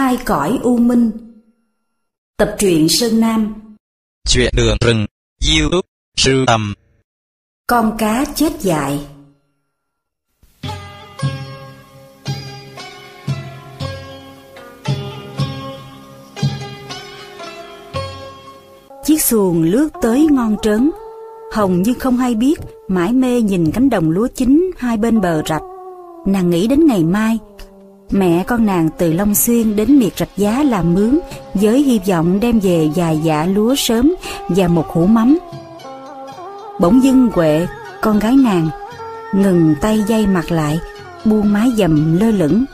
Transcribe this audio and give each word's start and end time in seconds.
Hai 0.00 0.18
cõi 0.24 0.58
u 0.62 0.76
minh. 0.76 1.10
Tập 2.36 2.56
truyện 2.58 2.86
Sơn 2.88 3.20
Nam. 3.20 3.54
Chuyện 4.28 4.54
đường 4.56 4.76
rừng. 4.80 5.06
YouTube. 5.50 5.88
Sưu 6.16 6.46
tầm. 6.46 6.74
Con 7.66 7.96
cá 7.98 8.24
chết 8.34 8.52
dại. 8.60 9.00
Chiếc 19.04 19.22
xuồng 19.22 19.62
lướt 19.62 19.88
tới 20.02 20.26
ngon 20.30 20.56
trớn. 20.62 20.90
Hồng 21.52 21.82
nhưng 21.82 21.98
không 21.98 22.16
hay 22.16 22.34
biết 22.34 22.60
Mãi 22.88 23.12
mê 23.12 23.40
nhìn 23.40 23.70
cánh 23.74 23.90
đồng 23.90 24.10
lúa 24.10 24.28
chín 24.34 24.70
Hai 24.76 24.96
bên 24.96 25.20
bờ 25.20 25.42
rạch. 25.48 25.62
Nàng 26.26 26.50
nghĩ 26.50 26.66
đến 26.66 26.86
ngày 26.86 27.04
mai 27.04 27.38
Mẹ 28.10 28.44
con 28.46 28.66
nàng 28.66 28.88
từ 28.98 29.12
Long 29.12 29.34
Xuyên 29.34 29.76
đến 29.76 29.98
miệt 29.98 30.12
rạch 30.16 30.36
giá 30.36 30.62
làm 30.62 30.94
mướn 30.94 31.18
với 31.54 31.82
hy 31.82 32.00
vọng 32.08 32.40
đem 32.40 32.60
về 32.60 32.88
vài 32.94 33.20
dạ 33.24 33.46
lúa 33.46 33.74
sớm 33.74 34.14
và 34.48 34.68
một 34.68 34.86
hũ 34.88 35.06
mắm. 35.06 35.38
Bỗng 36.80 37.02
dưng 37.02 37.28
Huệ, 37.32 37.66
con 38.02 38.18
gái 38.18 38.36
nàng, 38.36 38.68
ngừng 39.34 39.74
tay 39.80 40.04
dây 40.08 40.26
mặt 40.26 40.50
lại, 40.50 40.78
buông 41.24 41.52
mái 41.52 41.68
dầm 41.76 42.18
lơ 42.20 42.30
lửng. 42.30 42.64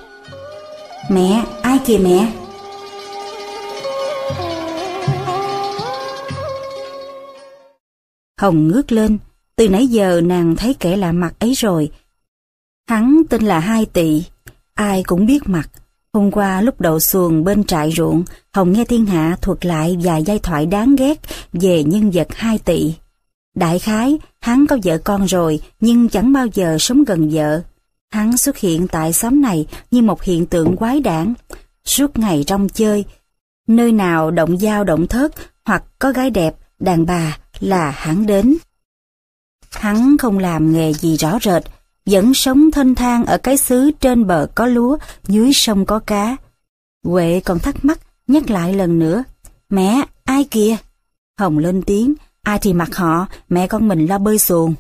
Mẹ, 1.10 1.44
ai 1.62 1.78
kìa 1.86 1.98
mẹ? 1.98 2.32
Hồng 8.41 8.68
ngước 8.68 8.92
lên, 8.92 9.18
từ 9.56 9.68
nãy 9.68 9.86
giờ 9.86 10.20
nàng 10.24 10.56
thấy 10.56 10.74
kẻ 10.74 10.96
lạ 10.96 11.12
mặt 11.12 11.34
ấy 11.38 11.52
rồi. 11.52 11.91
Hắn 12.88 13.22
tên 13.30 13.42
là 13.42 13.58
Hai 13.58 13.86
Tị, 13.86 14.24
Ai 14.76 15.02
cũng 15.02 15.26
biết 15.26 15.48
mặt. 15.48 15.70
Hôm 16.12 16.30
qua 16.30 16.60
lúc 16.60 16.80
đậu 16.80 17.00
xuồng 17.00 17.44
bên 17.44 17.64
trại 17.64 17.92
ruộng, 17.92 18.24
Hồng 18.52 18.72
nghe 18.72 18.84
thiên 18.84 19.06
hạ 19.06 19.36
thuật 19.42 19.66
lại 19.66 19.96
vài 20.02 20.22
giai 20.22 20.38
thoại 20.38 20.66
đáng 20.66 20.96
ghét 20.96 21.20
về 21.52 21.84
nhân 21.84 22.10
vật 22.10 22.28
hai 22.30 22.58
tỵ. 22.58 22.94
Đại 23.55 23.78
khái, 23.78 24.18
hắn 24.41 24.66
có 24.66 24.78
vợ 24.84 24.98
con 24.98 25.24
rồi 25.24 25.60
nhưng 25.80 26.08
chẳng 26.08 26.33
bao 26.33 26.46
giờ 26.46 26.77
sống 26.80 27.05
gần 27.05 27.28
vợ. 27.33 27.62
Hắn 28.10 28.36
xuất 28.36 28.58
hiện 28.58 28.88
tại 28.88 29.12
xóm 29.12 29.42
này 29.42 29.66
như 29.91 30.02
một 30.02 30.22
hiện 30.22 30.46
tượng 30.46 30.77
quái 30.77 31.00
đản, 31.00 31.34
suốt 31.84 32.18
ngày 32.18 32.44
trong 32.46 32.68
chơi. 32.68 33.05
Nơi 33.66 33.92
nào 33.92 34.30
động 34.30 34.58
dao 34.58 34.84
động 34.84 35.06
thớt 35.06 35.30
hoặc 35.64 35.84
có 35.98 36.12
gái 36.12 36.30
đẹp, 36.30 36.55
đàn 36.78 37.06
bà 37.06 37.38
là 37.61 37.90
hắn 37.90 38.27
đến. 38.27 38.56
Hắn 39.70 40.16
không 40.18 40.38
làm 40.38 40.72
nghề 40.72 40.92
gì 40.92 41.16
rõ 41.16 41.38
rệt, 41.42 41.62
vẫn 42.06 42.34
sống 42.34 42.70
thanh 42.70 42.94
thang 42.94 43.26
ở 43.26 43.38
cái 43.38 43.56
xứ 43.56 43.90
trên 44.00 44.26
bờ 44.26 44.46
có 44.54 44.66
lúa, 44.66 44.98
dưới 45.28 45.52
sông 45.52 45.86
có 45.86 45.98
cá. 45.98 46.36
Huệ 47.04 47.40
còn 47.44 47.58
thắc 47.58 47.84
mắc, 47.84 48.00
nhắc 48.26 48.50
lại 48.50 48.74
lần 48.74 48.98
nữa. 48.98 49.24
Mẹ, 49.68 50.02
ai 50.24 50.44
kìa? 50.44 50.77
Hồng 51.38 51.58
lên 51.58 51.82
tiếng, 51.82 52.14
ai 52.42 52.58
thì 52.58 52.72
mặc 52.72 52.96
họ, 52.96 53.27
mẹ 53.48 53.66
con 53.66 53.88
mình 53.88 54.06
lo 54.06 54.18
bơi 54.18 54.38
xuồng. 54.38 54.74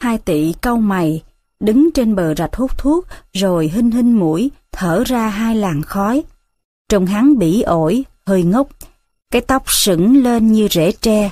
Hai 0.00 0.18
tỷ 0.18 0.54
câu 0.60 0.76
mày, 0.76 1.22
đứng 1.60 1.90
trên 1.94 2.14
bờ 2.14 2.34
rạch 2.34 2.56
hút 2.56 2.78
thuốc, 2.78 3.06
rồi 3.32 3.68
hinh 3.68 3.90
hinh 3.90 4.18
mũi, 4.18 4.50
thở 4.72 5.04
ra 5.06 5.28
hai 5.28 5.56
làn 5.56 5.82
khói. 5.82 6.24
Trông 6.88 7.06
hắn 7.06 7.38
bỉ 7.38 7.62
ổi, 7.62 8.04
hơi 8.26 8.42
ngốc, 8.42 8.68
cái 9.30 9.42
tóc 9.42 9.62
sững 9.66 10.22
lên 10.22 10.52
như 10.52 10.68
rễ 10.70 10.92
tre. 10.92 11.30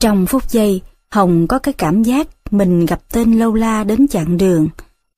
Trong 0.00 0.26
phút 0.26 0.50
giây, 0.50 0.82
Hồng 1.10 1.46
có 1.48 1.58
cái 1.58 1.74
cảm 1.74 2.02
giác 2.02 2.37
mình 2.50 2.86
gặp 2.86 3.00
tên 3.12 3.32
lâu 3.32 3.54
la 3.54 3.84
đến 3.84 4.06
chặn 4.06 4.38
đường. 4.38 4.68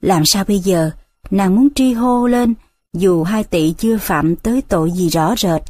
Làm 0.01 0.25
sao 0.25 0.45
bây 0.49 0.59
giờ? 0.59 0.91
Nàng 1.31 1.57
muốn 1.57 1.69
tri 1.75 1.93
hô 1.93 2.27
lên, 2.27 2.55
dù 2.93 3.23
hai 3.23 3.45
tỷ 3.45 3.75
chưa 3.79 3.99
phạm 3.99 4.37
tới 4.37 4.63
tội 4.63 4.93
gì 4.93 5.09
rõ 5.09 5.35
rệt. 5.37 5.63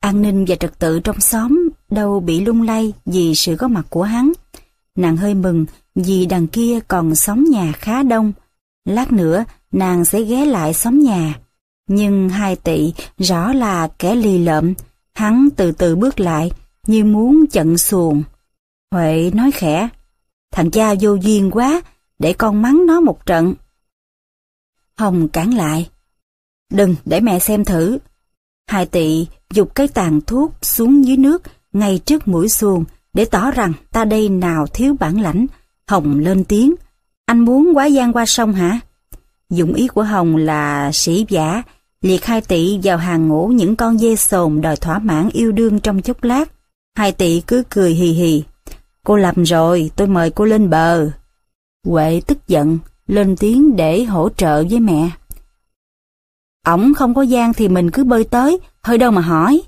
An 0.00 0.22
ninh 0.22 0.44
và 0.48 0.56
trật 0.56 0.78
tự 0.78 1.00
trong 1.00 1.20
xóm 1.20 1.68
đâu 1.90 2.20
bị 2.20 2.40
lung 2.40 2.62
lay 2.62 2.92
vì 3.06 3.34
sự 3.34 3.56
có 3.56 3.68
mặt 3.68 3.86
của 3.90 4.02
hắn. 4.02 4.32
Nàng 4.96 5.16
hơi 5.16 5.34
mừng 5.34 5.66
vì 5.94 6.26
đằng 6.26 6.46
kia 6.46 6.78
còn 6.88 7.14
xóm 7.14 7.44
nhà 7.44 7.72
khá 7.72 8.02
đông. 8.02 8.32
Lát 8.84 9.12
nữa 9.12 9.44
nàng 9.72 10.04
sẽ 10.04 10.22
ghé 10.22 10.44
lại 10.44 10.74
xóm 10.74 10.98
nhà. 10.98 11.38
Nhưng 11.88 12.28
hai 12.28 12.56
tỷ 12.56 12.94
rõ 13.18 13.52
là 13.52 13.88
kẻ 13.98 14.14
lì 14.14 14.38
lợm, 14.38 14.74
hắn 15.14 15.48
từ 15.56 15.72
từ 15.72 15.96
bước 15.96 16.20
lại 16.20 16.50
như 16.86 17.04
muốn 17.04 17.44
chận 17.50 17.78
xuồng. 17.78 18.22
Huệ 18.90 19.30
nói 19.34 19.50
khẽ, 19.50 19.88
thằng 20.52 20.70
cha 20.70 20.94
vô 21.00 21.14
duyên 21.14 21.50
quá, 21.50 21.82
để 22.18 22.32
con 22.32 22.62
mắng 22.62 22.86
nó 22.86 23.00
một 23.00 23.26
trận. 23.26 23.54
Hồng 24.96 25.28
cản 25.28 25.54
lại, 25.54 25.90
đừng 26.72 26.94
để 27.04 27.20
mẹ 27.20 27.38
xem 27.38 27.64
thử. 27.64 27.98
Hai 28.66 28.86
tị 28.86 29.26
dục 29.54 29.74
cái 29.74 29.88
tàn 29.88 30.20
thuốc 30.20 30.52
xuống 30.62 31.06
dưới 31.06 31.16
nước 31.16 31.42
ngay 31.72 31.98
trước 31.98 32.28
mũi 32.28 32.48
xuồng 32.48 32.84
để 33.12 33.24
tỏ 33.24 33.50
rằng 33.50 33.72
ta 33.90 34.04
đây 34.04 34.28
nào 34.28 34.66
thiếu 34.66 34.96
bản 35.00 35.20
lãnh. 35.20 35.46
Hồng 35.86 36.18
lên 36.18 36.44
tiếng, 36.44 36.74
anh 37.26 37.40
muốn 37.40 37.72
quá 37.74 37.86
gian 37.86 38.12
qua 38.12 38.26
sông 38.26 38.52
hả? 38.52 38.80
Dụng 39.50 39.74
ý 39.74 39.88
của 39.88 40.02
Hồng 40.02 40.36
là 40.36 40.90
sĩ 40.92 41.26
giả, 41.28 41.62
liệt 42.02 42.24
hai 42.24 42.40
tỷ 42.40 42.78
vào 42.82 42.98
hàng 42.98 43.28
ngũ 43.28 43.48
những 43.48 43.76
con 43.76 43.98
dê 43.98 44.16
sồn 44.16 44.60
đòi 44.60 44.76
thỏa 44.76 44.98
mãn 44.98 45.28
yêu 45.32 45.52
đương 45.52 45.80
trong 45.80 46.02
chốc 46.02 46.24
lát. 46.24 46.52
Hai 46.96 47.12
tỷ 47.12 47.40
cứ 47.46 47.62
cười 47.70 47.90
hì 47.90 48.06
hì. 48.06 48.42
Cô 49.06 49.16
làm 49.16 49.42
rồi, 49.42 49.90
tôi 49.96 50.06
mời 50.06 50.30
cô 50.30 50.44
lên 50.44 50.70
bờ. 50.70 51.10
Huệ 51.86 52.20
tức 52.26 52.48
giận, 52.48 52.78
lên 53.06 53.36
tiếng 53.36 53.76
để 53.76 54.04
hỗ 54.04 54.28
trợ 54.28 54.64
với 54.70 54.80
mẹ. 54.80 55.10
Ổng 56.66 56.94
không 56.94 57.14
có 57.14 57.22
gian 57.22 57.52
thì 57.52 57.68
mình 57.68 57.90
cứ 57.90 58.04
bơi 58.04 58.24
tới, 58.24 58.60
hơi 58.82 58.98
đâu 58.98 59.10
mà 59.10 59.20
hỏi. 59.20 59.62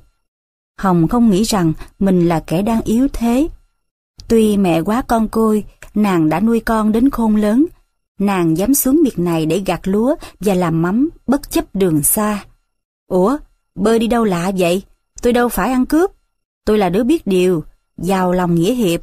Hồng 0.78 1.08
không 1.08 1.30
nghĩ 1.30 1.42
rằng 1.42 1.72
mình 1.98 2.28
là 2.28 2.40
kẻ 2.40 2.62
đang 2.62 2.82
yếu 2.82 3.08
thế. 3.12 3.48
Tuy 4.28 4.56
mẹ 4.56 4.80
quá 4.80 5.02
con 5.02 5.28
côi, 5.28 5.64
nàng 5.94 6.28
đã 6.28 6.40
nuôi 6.40 6.60
con 6.60 6.92
đến 6.92 7.10
khôn 7.10 7.36
lớn. 7.36 7.66
Nàng 8.18 8.56
dám 8.56 8.74
xuống 8.74 9.02
miệt 9.02 9.18
này 9.18 9.46
để 9.46 9.62
gặt 9.66 9.80
lúa 9.84 10.14
và 10.40 10.54
làm 10.54 10.82
mắm 10.82 11.08
bất 11.26 11.50
chấp 11.50 11.64
đường 11.74 12.02
xa. 12.02 12.44
Ủa, 13.06 13.36
bơi 13.74 13.98
đi 13.98 14.06
đâu 14.06 14.24
lạ 14.24 14.52
vậy? 14.58 14.82
Tôi 15.22 15.32
đâu 15.32 15.48
phải 15.48 15.72
ăn 15.72 15.86
cướp. 15.86 16.10
Tôi 16.66 16.78
là 16.78 16.88
đứa 16.88 17.04
biết 17.04 17.26
điều, 17.26 17.64
giàu 17.96 18.32
lòng 18.32 18.54
nghĩa 18.54 18.74
hiệp. 18.74 19.00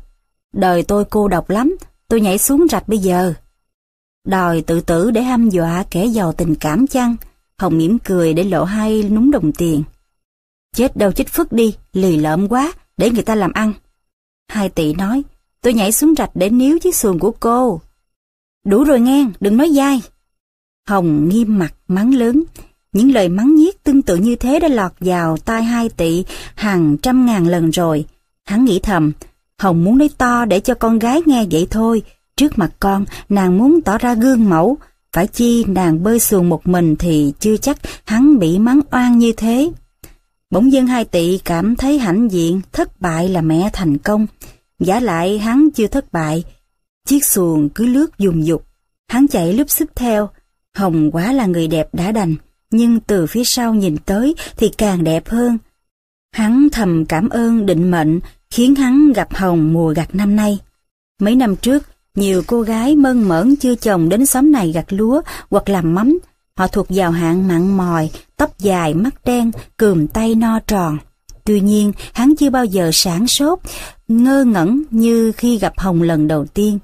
Đời 0.53 0.84
tôi 0.84 1.06
cô 1.06 1.28
độc 1.28 1.50
lắm, 1.50 1.75
tôi 2.07 2.22
nhảy 2.22 2.38
xuống 2.38 2.67
rạch 2.69 2.88
bây 2.88 2.97
giờ. 2.97 3.34
Đòi 4.28 4.62
tự 4.62 4.81
tử 4.81 5.12
để 5.12 5.22
hăm 5.22 5.50
dọa 5.50 5.84
kẻ 5.91 6.06
giàu 6.06 6.34
tình 6.34 6.56
cảm 6.56 6.88
chăng? 6.88 7.16
Hồng 7.57 7.78
mỉm 7.78 8.00
cười 8.00 8.34
để 8.34 8.44
lộ 8.44 8.63
hai 8.63 9.03
núng 9.03 9.31
đồng 9.31 9.51
tiền. 9.51 9.84
Chết 10.75 10.97
đâu 10.97 11.12
chết 11.12 11.28
phức 11.28 11.51
đi, 11.51 11.75
lì 11.94 12.17
lợm 12.17 12.47
quá, 12.47 12.73
để 12.97 13.12
người 13.12 13.23
ta 13.23 13.35
làm 13.35 13.51
ăn. 13.53 13.73
Hai 14.47 14.69
tỷ 14.69 14.94
nói, 14.94 15.23
tôi 15.62 15.73
nhảy 15.73 15.91
xuống 15.91 16.13
rạch 16.17 16.31
để 16.34 16.50
níu 16.50 16.79
chiếc 16.79 16.95
xuồng 16.95 17.19
của 17.19 17.31
cô. 17.39 17.81
Đủ 18.66 18.83
rồi 18.83 19.00
nghe, 19.00 19.25
đừng 19.39 19.57
nói 19.57 19.69
dai. 19.75 20.01
Hồng 20.88 21.29
nghiêm 21.29 21.59
mặt 21.59 21.73
mắng 21.88 22.13
lớn, 22.13 22.44
những 22.94 23.12
lời 23.12 23.29
mắng 23.29 23.56
nhiếc 23.56 23.83
tương 23.83 24.01
tự 24.01 24.16
như 24.16 24.35
thế 24.35 24.59
đã 24.59 24.68
lọt 24.68 24.91
vào 25.00 25.38
tai 25.38 25.63
hai 25.63 25.89
tỷ 25.89 26.25
hàng 26.56 26.97
trăm 26.97 27.25
ngàn 27.25 27.47
lần 27.47 27.69
rồi. 27.69 28.06
Hắn 28.45 28.66
nghĩ 28.66 28.79
thầm, 28.79 29.12
Hồng 29.62 29.84
muốn 29.84 29.98
nói 29.98 30.10
to 30.18 30.46
để 30.46 30.60
cho 30.60 30.74
con 30.74 31.00
gái 31.00 31.22
nghe 31.26 31.46
vậy 31.52 31.68
thôi. 31.72 32.04
Trước 32.36 32.58
mặt 32.58 32.72
con, 32.80 33.06
nàng 33.30 33.58
muốn 33.58 33.82
tỏ 33.82 33.98
ra 33.98 34.14
gương 34.14 34.50
mẫu. 34.50 34.78
Phải 35.14 35.28
chi 35.28 35.66
nàng 35.68 36.04
bơi 36.04 36.20
xuồng 36.20 36.50
một 36.50 36.68
mình 36.68 36.96
thì 36.96 37.34
chưa 37.40 37.58
chắc 37.58 37.78
hắn 38.06 38.40
bị 38.40 38.60
mắng 38.60 38.80
oan 38.92 39.20
như 39.20 39.32
thế. 39.38 39.72
Bỗng 40.50 40.72
dưng 40.72 40.88
hai 40.88 41.06
tỷ 41.06 41.38
cảm 41.46 41.76
thấy 41.76 42.00
hãnh 42.00 42.32
diện, 42.32 42.62
thất 42.72 43.02
bại 43.02 43.30
là 43.30 43.42
mẹ 43.42 43.70
thành 43.74 43.98
công. 43.98 44.28
Giả 44.80 45.00
lại 45.00 45.40
hắn 45.40 45.70
chưa 45.76 45.88
thất 45.88 46.12
bại. 46.12 46.44
Chiếc 47.08 47.26
xuồng 47.26 47.70
cứ 47.70 47.86
lướt 47.86 48.18
dùng 48.18 48.46
dục. 48.46 48.66
Hắn 49.08 49.28
chạy 49.28 49.54
lúp 49.54 49.70
sức 49.70 49.96
theo. 49.96 50.30
Hồng 50.76 51.12
quá 51.12 51.32
là 51.32 51.46
người 51.46 51.68
đẹp 51.68 51.90
đã 51.94 52.12
đành, 52.12 52.36
nhưng 52.72 53.00
từ 53.00 53.28
phía 53.28 53.44
sau 53.46 53.74
nhìn 53.74 53.98
tới 53.98 54.36
thì 54.57 54.72
càng 54.78 55.04
đẹp 55.04 55.30
hơn. 55.30 55.57
Hắn 56.31 56.68
thầm 56.72 57.06
cảm 57.06 57.30
ơn 57.30 57.66
định 57.66 57.92
mệnh 57.92 58.19
khiến 58.51 58.75
hắn 58.75 59.13
gặp 59.13 59.36
Hồng 59.36 59.74
mùa 59.74 59.94
gặt 59.94 60.15
năm 60.15 60.36
nay. 60.36 60.59
Mấy 61.19 61.36
năm 61.36 61.56
trước, 61.56 61.83
nhiều 62.15 62.44
cô 62.48 62.62
gái 62.62 62.95
mơn 62.95 63.27
mởn 63.27 63.56
chưa 63.56 63.75
chồng 63.75 64.09
đến 64.09 64.25
xóm 64.25 64.51
này 64.51 64.71
gặt 64.71 64.86
lúa 64.89 65.21
hoặc 65.50 65.69
làm 65.69 65.95
mắm. 65.95 66.19
Họ 66.56 66.68
thuộc 66.68 66.86
vào 66.89 67.12
hạng 67.12 67.48
mặn 67.48 67.77
mòi, 67.77 68.09
tóc 68.38 68.59
dài, 68.59 68.94
mắt 68.94 69.15
đen, 69.25 69.51
cườm 69.77 70.07
tay 70.07 70.36
no 70.36 70.59
tròn. 70.59 70.98
Tuy 71.44 71.59
nhiên, 71.59 71.92
hắn 72.13 72.36
chưa 72.36 72.50
bao 72.50 72.65
giờ 72.65 72.89
sáng 72.94 73.27
sốt, 73.27 73.59
ngơ 74.07 74.44
ngẩn 74.44 74.83
như 74.92 75.31
khi 75.31 75.57
gặp 75.57 75.74
Hồng 75.77 76.01
lần 76.01 76.27
đầu 76.27 76.45
tiên. 76.45 76.80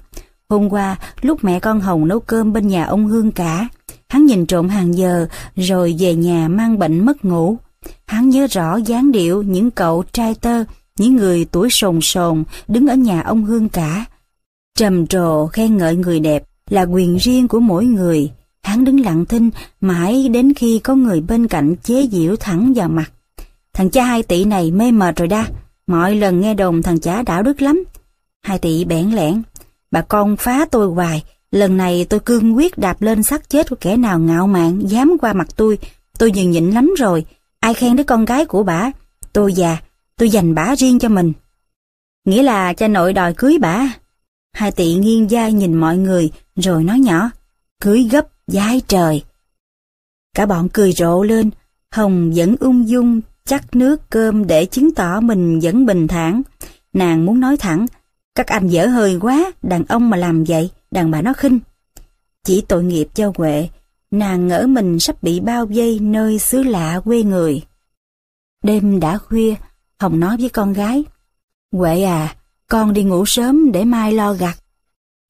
Hôm 0.48 0.72
qua, 0.72 0.96
lúc 1.20 1.44
mẹ 1.44 1.60
con 1.60 1.80
Hồng 1.80 2.08
nấu 2.08 2.20
cơm 2.20 2.52
bên 2.52 2.68
nhà 2.68 2.84
ông 2.84 3.06
Hương 3.06 3.32
cả, 3.32 3.68
hắn 4.08 4.26
nhìn 4.26 4.46
trộm 4.46 4.68
hàng 4.68 4.96
giờ 4.96 5.26
rồi 5.56 5.96
về 5.98 6.14
nhà 6.14 6.48
mang 6.48 6.78
bệnh 6.78 7.06
mất 7.06 7.24
ngủ. 7.24 7.56
Hắn 8.06 8.28
nhớ 8.28 8.46
rõ 8.50 8.76
dáng 8.76 9.12
điệu 9.12 9.42
những 9.42 9.70
cậu 9.70 10.04
trai 10.12 10.34
tơ 10.34 10.64
những 11.00 11.16
người 11.16 11.44
tuổi 11.44 11.70
sồn 11.70 12.00
sồn 12.00 12.44
đứng 12.68 12.86
ở 12.86 12.94
nhà 12.94 13.22
ông 13.22 13.44
Hương 13.44 13.68
cả. 13.68 14.04
Trầm 14.74 15.06
trồ 15.06 15.46
khen 15.46 15.76
ngợi 15.76 15.96
người 15.96 16.20
đẹp 16.20 16.44
là 16.70 16.82
quyền 16.82 17.16
riêng 17.16 17.48
của 17.48 17.60
mỗi 17.60 17.84
người. 17.84 18.30
hắn 18.62 18.84
đứng 18.84 19.00
lặng 19.00 19.24
thinh 19.24 19.50
mãi 19.80 20.28
đến 20.28 20.54
khi 20.54 20.78
có 20.78 20.94
người 20.94 21.20
bên 21.20 21.48
cạnh 21.48 21.76
chế 21.82 22.08
giễu 22.12 22.36
thẳng 22.36 22.72
vào 22.76 22.88
mặt. 22.88 23.12
Thằng 23.72 23.90
cha 23.90 24.04
hai 24.04 24.22
tỷ 24.22 24.44
này 24.44 24.70
mê 24.70 24.90
mệt 24.90 25.16
rồi 25.16 25.28
đa, 25.28 25.46
mọi 25.86 26.14
lần 26.14 26.40
nghe 26.40 26.54
đồn 26.54 26.82
thằng 26.82 27.00
cha 27.00 27.22
đảo 27.22 27.42
đức 27.42 27.62
lắm. 27.62 27.84
Hai 28.42 28.58
tỷ 28.58 28.84
bẽn 28.84 29.10
lẽn, 29.10 29.42
bà 29.90 30.00
con 30.00 30.36
phá 30.36 30.64
tôi 30.70 30.86
hoài, 30.86 31.24
lần 31.50 31.76
này 31.76 32.04
tôi 32.04 32.20
cương 32.20 32.56
quyết 32.56 32.78
đạp 32.78 33.02
lên 33.02 33.22
xác 33.22 33.48
chết 33.50 33.70
của 33.70 33.76
kẻ 33.80 33.96
nào 33.96 34.18
ngạo 34.18 34.46
mạn 34.46 34.82
dám 34.90 35.16
qua 35.20 35.32
mặt 35.32 35.48
tôi, 35.56 35.78
tôi 36.18 36.32
nhường 36.32 36.50
nhịn 36.50 36.70
lắm 36.70 36.94
rồi, 36.98 37.24
ai 37.60 37.74
khen 37.74 37.96
đứa 37.96 38.04
con 38.04 38.24
gái 38.24 38.44
của 38.44 38.62
bà, 38.62 38.90
tôi 39.32 39.52
già, 39.52 39.76
tôi 40.18 40.30
dành 40.30 40.54
bả 40.54 40.74
riêng 40.74 40.98
cho 40.98 41.08
mình. 41.08 41.32
Nghĩa 42.24 42.42
là 42.42 42.72
cha 42.72 42.88
nội 42.88 43.12
đòi 43.12 43.34
cưới 43.34 43.58
bả. 43.60 43.88
Hai 44.52 44.72
tỷ 44.72 44.94
nghiêng 44.94 45.28
vai 45.30 45.52
nhìn 45.52 45.74
mọi 45.74 45.98
người 45.98 46.30
rồi 46.56 46.84
nói 46.84 47.00
nhỏ, 47.00 47.30
cưới 47.80 48.08
gấp, 48.10 48.26
dai 48.46 48.80
trời. 48.88 49.22
Cả 50.34 50.46
bọn 50.46 50.68
cười 50.72 50.92
rộ 50.92 51.22
lên, 51.22 51.50
Hồng 51.90 52.32
vẫn 52.34 52.56
ung 52.60 52.88
dung 52.88 53.20
chắc 53.44 53.76
nước 53.76 54.10
cơm 54.10 54.46
để 54.46 54.66
chứng 54.66 54.94
tỏ 54.94 55.20
mình 55.20 55.60
vẫn 55.62 55.86
bình 55.86 56.08
thản. 56.08 56.42
Nàng 56.92 57.26
muốn 57.26 57.40
nói 57.40 57.56
thẳng, 57.56 57.86
các 58.34 58.46
anh 58.46 58.68
dở 58.68 58.86
hơi 58.86 59.18
quá, 59.20 59.52
đàn 59.62 59.84
ông 59.84 60.10
mà 60.10 60.16
làm 60.16 60.44
vậy, 60.44 60.70
đàn 60.90 61.10
bà 61.10 61.22
nó 61.22 61.32
khinh. 61.32 61.58
Chỉ 62.44 62.60
tội 62.68 62.84
nghiệp 62.84 63.08
cho 63.14 63.32
Huệ, 63.36 63.68
nàng 64.10 64.48
ngỡ 64.48 64.66
mình 64.66 64.98
sắp 64.98 65.22
bị 65.22 65.40
bao 65.40 65.66
vây 65.66 65.98
nơi 65.98 66.38
xứ 66.38 66.62
lạ 66.62 67.00
quê 67.04 67.22
người. 67.22 67.62
Đêm 68.62 69.00
đã 69.00 69.18
khuya, 69.18 69.54
Hồng 70.00 70.20
nói 70.20 70.36
với 70.40 70.48
con 70.48 70.72
gái, 70.72 71.04
Huệ 71.72 72.02
à, 72.02 72.36
con 72.68 72.92
đi 72.92 73.02
ngủ 73.02 73.26
sớm 73.26 73.72
để 73.72 73.84
mai 73.84 74.12
lo 74.12 74.32
gặt. 74.32 74.58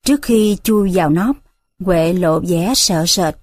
Trước 0.06 0.22
khi 0.22 0.56
chui 0.62 0.90
vào 0.94 1.10
nóc, 1.10 1.36
Huệ 1.80 2.12
lộ 2.12 2.40
vẻ 2.40 2.72
sợ 2.76 3.04
sệt, 3.06 3.34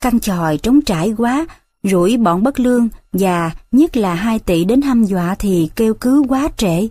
căn 0.00 0.20
tròi 0.20 0.58
trống 0.58 0.80
trải 0.82 1.14
quá, 1.18 1.46
rủi 1.82 2.16
bọn 2.16 2.42
bất 2.42 2.60
lương 2.60 2.88
và 3.12 3.50
nhất 3.72 3.96
là 3.96 4.14
hai 4.14 4.38
tỷ 4.38 4.64
đến 4.64 4.82
hăm 4.82 5.04
dọa 5.04 5.34
thì 5.34 5.70
kêu 5.76 5.94
cứu 5.94 6.24
quá 6.28 6.48
trễ. 6.56 6.88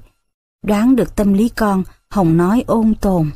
Đoán 0.65 0.95
được 0.95 1.15
tâm 1.15 1.33
lý 1.33 1.49
con, 1.49 1.83
Hồng 2.09 2.37
nói 2.37 2.63
ôn 2.67 2.95
tồn. 3.01 3.29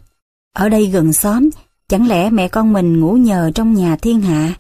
Ở 0.54 0.70
đây 0.70 0.86
gần 0.86 1.14
xóm, 1.14 1.50
chẳng 1.90 2.08
lẽ 2.08 2.30
mẹ 2.30 2.48
con 2.48 2.74
mình 2.74 3.00
ngủ 3.00 3.14
nhờ 3.14 3.52
trong 3.56 3.74
nhà 3.74 3.96
thiên 3.96 4.22
hạ? 4.22 4.54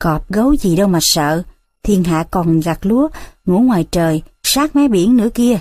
Cọp 0.00 0.30
gấu 0.30 0.56
gì 0.56 0.76
đâu 0.76 0.88
mà 0.88 0.98
sợ, 1.02 1.42
thiên 1.82 2.04
hạ 2.04 2.24
còn 2.30 2.60
gặt 2.60 2.86
lúa, 2.86 3.08
ngủ 3.46 3.58
ngoài 3.58 3.86
trời, 3.90 4.22
sát 4.48 4.76
mé 4.76 4.88
biển 4.88 5.16
nữa 5.16 5.28
kia. 5.34 5.58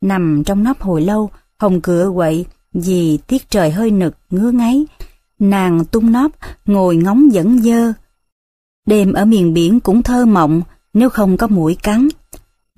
Nằm 0.00 0.42
trong 0.46 0.64
nóc 0.64 0.80
hồi 0.80 1.02
lâu, 1.02 1.30
Hồng 1.58 1.80
cửa 1.80 2.10
quậy 2.14 2.44
vì 2.72 3.18
tiết 3.26 3.50
trời 3.50 3.70
hơi 3.70 3.90
nực, 3.90 4.16
ngứa 4.30 4.50
ngáy. 4.50 4.86
Nàng 5.38 5.84
tung 5.84 6.12
nóc, 6.12 6.32
ngồi 6.66 6.96
ngóng 6.96 7.32
dẫn 7.32 7.62
dơ. 7.62 7.92
Đêm 8.86 9.12
ở 9.12 9.24
miền 9.24 9.54
biển 9.54 9.80
cũng 9.80 10.02
thơ 10.02 10.26
mộng, 10.26 10.62
nếu 10.94 11.10
không 11.10 11.36
có 11.36 11.46
mũi 11.46 11.74
cắn. 11.82 12.08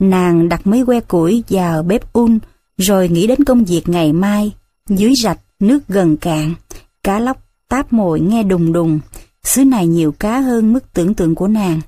Nàng 0.00 0.48
đặt 0.48 0.66
mấy 0.66 0.86
que 0.86 1.00
củi 1.00 1.44
vào 1.48 1.82
bếp 1.82 2.12
un, 2.12 2.38
rồi 2.76 3.08
nghĩ 3.08 3.26
đến 3.26 3.44
công 3.44 3.64
việc 3.64 3.88
ngày 3.88 4.12
mai. 4.12 4.52
Dưới 4.88 5.14
rạch, 5.22 5.38
nước 5.60 5.88
gần 5.88 6.16
cạn, 6.16 6.54
cá 7.02 7.18
lóc 7.18 7.36
táp 7.68 7.92
mồi 7.92 8.20
nghe 8.20 8.42
đùng 8.42 8.72
đùng. 8.72 9.00
Xứ 9.42 9.64
này 9.64 9.86
nhiều 9.86 10.12
cá 10.12 10.40
hơn 10.40 10.72
mức 10.72 10.92
tưởng 10.92 11.14
tượng 11.14 11.34
của 11.34 11.48
nàng. 11.48 11.80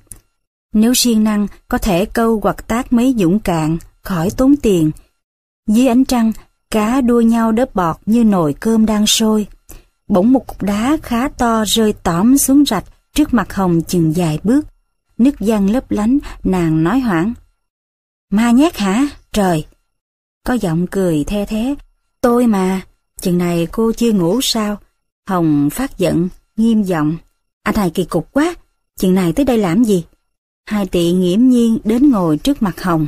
Nếu 0.75 0.93
siêng 0.93 1.23
năng, 1.23 1.47
có 1.67 1.77
thể 1.77 2.05
câu 2.05 2.39
hoặc 2.43 2.67
tác 2.67 2.93
mấy 2.93 3.15
dũng 3.17 3.39
cạn, 3.39 3.77
khỏi 4.01 4.29
tốn 4.37 4.55
tiền. 4.61 4.91
Dưới 5.67 5.87
ánh 5.87 6.05
trăng, 6.05 6.31
cá 6.71 7.01
đua 7.01 7.21
nhau 7.21 7.51
đớp 7.51 7.75
bọt 7.75 7.95
như 8.05 8.23
nồi 8.23 8.53
cơm 8.53 8.85
đang 8.85 9.07
sôi. 9.07 9.47
Bỗng 10.07 10.31
một 10.31 10.47
cục 10.47 10.61
đá 10.61 10.97
khá 11.03 11.27
to 11.27 11.63
rơi 11.67 11.93
tóm 11.93 12.37
xuống 12.37 12.65
rạch 12.65 12.83
trước 13.13 13.33
mặt 13.33 13.53
Hồng 13.53 13.81
chừng 13.87 14.13
vài 14.15 14.39
bước. 14.43 14.65
Nước 15.17 15.39
giăng 15.39 15.69
lấp 15.69 15.91
lánh, 15.91 16.17
nàng 16.43 16.83
nói 16.83 16.99
hoảng. 16.99 17.33
Ma 18.29 18.51
nhát 18.51 18.77
hả? 18.77 19.07
Trời! 19.31 19.65
Có 20.45 20.53
giọng 20.53 20.87
cười 20.87 21.23
the 21.23 21.45
thế. 21.45 21.75
Tôi 22.21 22.47
mà, 22.47 22.81
chừng 23.21 23.37
này 23.37 23.67
cô 23.71 23.91
chưa 23.91 24.11
ngủ 24.11 24.39
sao? 24.41 24.77
Hồng 25.27 25.69
phát 25.69 25.97
giận, 25.97 26.29
nghiêm 26.57 26.83
giọng. 26.83 27.17
Anh 27.63 27.75
này 27.75 27.89
kỳ 27.89 28.05
cục 28.05 28.31
quá, 28.31 28.55
chừng 28.99 29.13
này 29.13 29.33
tới 29.33 29.45
đây 29.45 29.57
làm 29.57 29.83
gì? 29.83 30.03
Hai 30.65 30.85
tị 30.85 31.11
nghiễm 31.11 31.47
nhiên 31.47 31.77
đến 31.83 32.11
ngồi 32.11 32.37
trước 32.37 32.61
mặt 32.61 32.81
Hồng. 32.81 33.07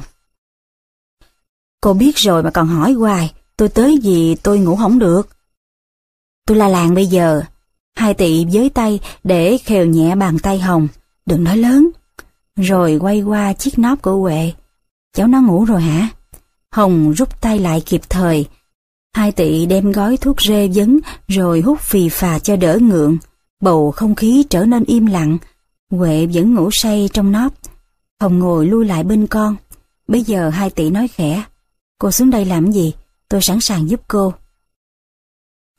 Cô 1.82 1.94
biết 1.94 2.16
rồi 2.16 2.44
mà 2.44 2.50
còn 2.52 2.68
hỏi 2.68 2.94
hoài, 2.94 3.34
tôi 3.58 3.70
tới 3.70 3.98
gì 3.98 4.36
tôi 4.36 4.60
ngủ 4.60 4.76
không 4.76 5.00
được. 5.00 5.30
Tôi 6.46 6.58
la 6.58 6.68
làng 6.68 6.94
bây 6.94 7.06
giờ. 7.06 7.42
Hai 7.96 8.14
tị 8.14 8.46
với 8.46 8.70
tay 8.70 9.00
để 9.24 9.58
khều 9.66 9.86
nhẹ 9.86 10.16
bàn 10.16 10.40
tay 10.40 10.60
Hồng, 10.60 10.88
đừng 11.26 11.44
nói 11.44 11.58
lớn. 11.58 11.90
Rồi 12.56 12.98
quay 13.02 13.22
qua 13.22 13.54
chiếc 13.54 13.80
nóp 13.80 14.02
của 14.02 14.16
Huệ. 14.16 14.54
Cháu 15.14 15.28
nó 15.28 15.42
ngủ 15.42 15.66
rồi 15.66 15.82
hả? 15.82 16.10
Hồng 16.72 17.14
rút 17.14 17.42
tay 17.42 17.60
lại 17.60 17.82
kịp 17.86 18.02
thời. 18.10 18.46
Hai 19.14 19.32
tị 19.32 19.66
đem 19.66 19.92
gói 19.92 20.18
thuốc 20.18 20.42
rê 20.42 20.68
vấn 20.68 21.00
rồi 21.28 21.62
hút 21.62 21.80
phì 21.82 22.10
phà 22.10 22.40
cho 22.40 22.56
đỡ 22.56 22.78
ngượng. 22.82 23.18
Bầu 23.62 23.92
không 23.92 24.16
khí 24.16 24.46
trở 24.50 24.66
nên 24.66 24.84
im 24.84 25.06
lặng. 25.06 25.38
Huệ 25.92 26.26
vẫn 26.34 26.56
ngủ 26.56 26.70
say 26.72 27.10
trong 27.14 27.32
nóc. 27.32 27.54
Hồng 28.20 28.40
ngồi 28.40 28.68
lui 28.68 28.86
lại 28.86 29.04
bên 29.04 29.28
con. 29.28 29.56
Bây 30.08 30.24
giờ 30.24 30.50
hai 30.50 30.70
tỷ 30.70 30.90
nói 30.90 31.08
khẽ. 31.08 31.44
Cô 32.00 32.12
xuống 32.12 32.30
đây 32.30 32.46
làm 32.46 32.72
gì? 32.72 32.94
Tôi 33.30 33.42
sẵn 33.42 33.62
sàng 33.62 33.90
giúp 33.90 34.02
cô. 34.08 34.34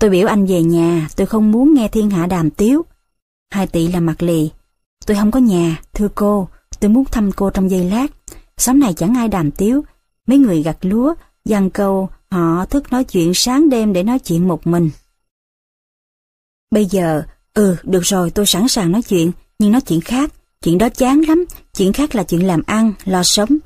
Tôi 0.01 0.11
biểu 0.11 0.27
anh 0.27 0.47
về 0.47 0.63
nhà, 0.63 1.09
tôi 1.17 1.27
không 1.27 1.53
muốn 1.53 1.75
nghe 1.75 1.89
thiên 1.89 2.11
hạ 2.11 2.27
đàm 2.27 2.51
tiếu. 2.51 2.85
Hai 3.51 3.67
tỷ 3.67 3.89
là 3.89 4.01
mặt 4.01 4.23
lì. 4.23 4.51
Tôi 5.07 5.17
không 5.17 5.31
có 5.31 5.39
nhà, 5.41 5.83
thưa 5.95 6.09
cô, 6.15 6.49
tôi 6.81 6.91
muốn 6.91 7.05
thăm 7.05 7.33
cô 7.33 7.51
trong 7.51 7.71
giây 7.71 7.85
lát. 7.85 8.07
Xóm 8.57 8.81
này 8.81 8.95
chẳng 8.95 9.15
ai 9.17 9.29
đàm 9.29 9.51
tiếu, 9.51 9.85
mấy 10.27 10.39
người 10.39 10.63
gặt 10.63 10.77
lúa, 10.81 11.15
dằn 11.45 11.71
câu, 11.71 12.09
họ 12.31 12.65
thức 12.65 12.93
nói 12.93 13.05
chuyện 13.05 13.33
sáng 13.35 13.69
đêm 13.69 13.93
để 13.93 14.03
nói 14.03 14.19
chuyện 14.19 14.49
một 14.49 14.67
mình. 14.67 14.91
Bây 16.71 16.87
giờ, 16.87 17.23
ừ, 17.55 17.77
được 17.83 18.03
rồi, 18.03 18.31
tôi 18.31 18.47
sẵn 18.47 18.69
sàng 18.69 18.93
nói 18.93 19.03
chuyện, 19.03 19.33
nhưng 19.59 19.73
nói 19.73 19.81
chuyện 19.81 20.01
khác, 20.01 20.33
chuyện 20.63 20.79
đó 20.79 20.89
chán 20.89 21.21
lắm, 21.29 21.45
chuyện 21.77 21.93
khác 21.93 22.15
là 22.15 22.23
chuyện 22.23 22.47
làm 22.47 22.63
ăn, 22.67 22.93
lo 23.05 23.23
sống. 23.23 23.57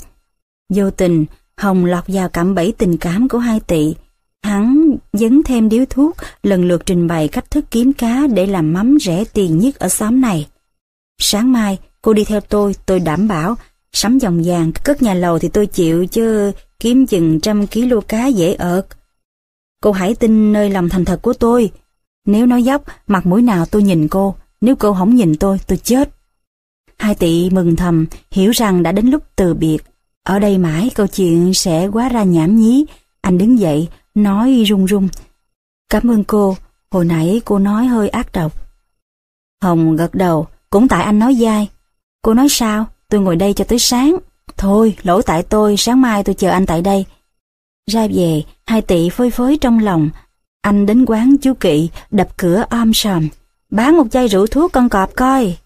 Vô 0.74 0.90
tình, 0.90 1.26
Hồng 1.56 1.84
lọt 1.84 2.04
vào 2.08 2.28
cạm 2.28 2.54
bẫy 2.54 2.74
tình 2.78 2.96
cảm 2.96 3.28
của 3.28 3.38
hai 3.38 3.60
tị. 3.60 3.94
Hắn 4.42 4.96
dấn 5.12 5.42
thêm 5.42 5.68
điếu 5.68 5.84
thuốc, 5.90 6.16
lần 6.42 6.64
lượt 6.64 6.86
trình 6.86 7.06
bày 7.06 7.28
cách 7.28 7.50
thức 7.50 7.64
kiếm 7.70 7.92
cá 7.92 8.26
để 8.26 8.46
làm 8.46 8.72
mắm 8.72 8.98
rẻ 9.00 9.24
tiền 9.24 9.58
nhất 9.58 9.78
ở 9.78 9.88
xóm 9.88 10.20
này. 10.20 10.48
Sáng 11.18 11.52
mai, 11.52 11.78
cô 12.02 12.12
đi 12.12 12.24
theo 12.24 12.40
tôi, 12.40 12.74
tôi 12.86 13.00
đảm 13.00 13.28
bảo, 13.28 13.56
sắm 13.92 14.18
dòng 14.18 14.42
vàng, 14.44 14.72
cất 14.84 15.02
nhà 15.02 15.14
lầu 15.14 15.38
thì 15.38 15.48
tôi 15.48 15.66
chịu 15.66 16.06
chứ 16.06 16.52
kiếm 16.80 17.06
chừng 17.06 17.40
trăm 17.40 17.66
ký 17.66 17.90
cá 18.08 18.26
dễ 18.26 18.54
ợt. 18.54 18.86
Cô 19.82 19.92
hãy 19.92 20.14
tin 20.14 20.52
nơi 20.52 20.70
lòng 20.70 20.88
thành 20.88 21.04
thật 21.04 21.22
của 21.22 21.32
tôi. 21.32 21.70
Nếu 22.26 22.46
nói 22.46 22.62
dốc, 22.62 22.82
mặt 23.06 23.26
mũi 23.26 23.42
nào 23.42 23.66
tôi 23.66 23.82
nhìn 23.82 24.08
cô, 24.08 24.34
nếu 24.62 24.76
cô 24.76 24.94
không 24.94 25.14
nhìn 25.14 25.36
tôi, 25.36 25.58
tôi 25.66 25.78
chết. 25.78 26.10
Hai 26.98 27.14
tỷ 27.14 27.50
mừng 27.50 27.76
thầm, 27.76 28.06
hiểu 28.30 28.50
rằng 28.50 28.82
đã 28.82 28.92
đến 28.92 29.06
lúc 29.06 29.22
từ 29.36 29.54
biệt. 29.54 29.78
Ở 30.24 30.38
đây 30.38 30.58
mãi 30.58 30.90
câu 30.94 31.06
chuyện 31.06 31.54
sẽ 31.54 31.86
quá 31.86 32.08
ra 32.08 32.22
nhảm 32.22 32.56
nhí. 32.56 32.84
Anh 33.20 33.38
đứng 33.38 33.58
dậy, 33.58 33.88
nói 34.14 34.64
run 34.66 34.84
run. 34.84 35.08
Cảm 35.88 36.10
ơn 36.10 36.24
cô, 36.24 36.56
hồi 36.90 37.04
nãy 37.04 37.40
cô 37.44 37.58
nói 37.58 37.86
hơi 37.86 38.08
ác 38.08 38.32
độc. 38.32 38.52
Hồng 39.62 39.96
gật 39.96 40.14
đầu, 40.14 40.46
cũng 40.70 40.88
tại 40.88 41.04
anh 41.04 41.18
nói 41.18 41.34
dai. 41.34 41.68
Cô 42.22 42.34
nói 42.34 42.46
sao, 42.50 42.86
tôi 43.08 43.20
ngồi 43.20 43.36
đây 43.36 43.52
cho 43.54 43.64
tới 43.64 43.78
sáng. 43.78 44.16
Thôi, 44.56 44.96
lỗi 45.02 45.22
tại 45.26 45.42
tôi, 45.42 45.76
sáng 45.76 46.00
mai 46.00 46.24
tôi 46.24 46.34
chờ 46.34 46.50
anh 46.50 46.66
tại 46.66 46.82
đây. 46.82 47.04
Ra 47.90 48.06
về, 48.14 48.42
hai 48.66 48.82
tỷ 48.82 49.08
phơi 49.08 49.30
phới 49.30 49.58
trong 49.60 49.78
lòng. 49.78 50.10
Anh 50.60 50.86
đến 50.86 51.04
quán 51.04 51.36
chú 51.42 51.54
Kỵ, 51.54 51.90
đập 52.10 52.28
cửa 52.36 52.64
om 52.70 52.94
sòm. 52.94 53.28
Bán 53.72 53.96
một 53.96 54.06
chai 54.10 54.28
rượu 54.28 54.46
thuốc 54.46 54.72
con 54.72 54.88
cọp 54.88 55.16
coi. 55.16 55.56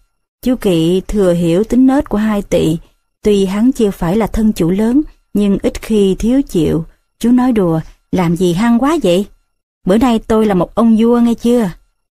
Chú 0.41 0.55
Kỵ 0.55 1.01
thừa 1.07 1.33
hiểu 1.33 1.63
tính 1.63 1.87
nết 1.87 2.09
của 2.09 2.17
hai 2.17 2.41
tỷ. 2.41 2.77
Tuy 3.23 3.45
hắn 3.45 3.71
chưa 3.71 3.91
phải 3.91 4.15
là 4.15 4.27
thân 4.27 4.53
chủ 4.53 4.69
lớn, 4.69 5.01
nhưng 5.33 5.57
ít 5.63 5.81
khi 5.81 6.15
thiếu 6.19 6.41
chịu. 6.41 6.85
Chú 7.19 7.31
nói 7.31 7.51
đùa, 7.51 7.79
làm 8.11 8.35
gì 8.35 8.53
hăng 8.53 8.79
quá 8.79 8.97
vậy? 9.03 9.25
Bữa 9.85 9.97
nay 9.97 10.19
tôi 10.19 10.45
là 10.45 10.53
một 10.53 10.75
ông 10.75 10.97
vua 10.99 11.19
nghe 11.19 11.33
chưa? 11.33 11.71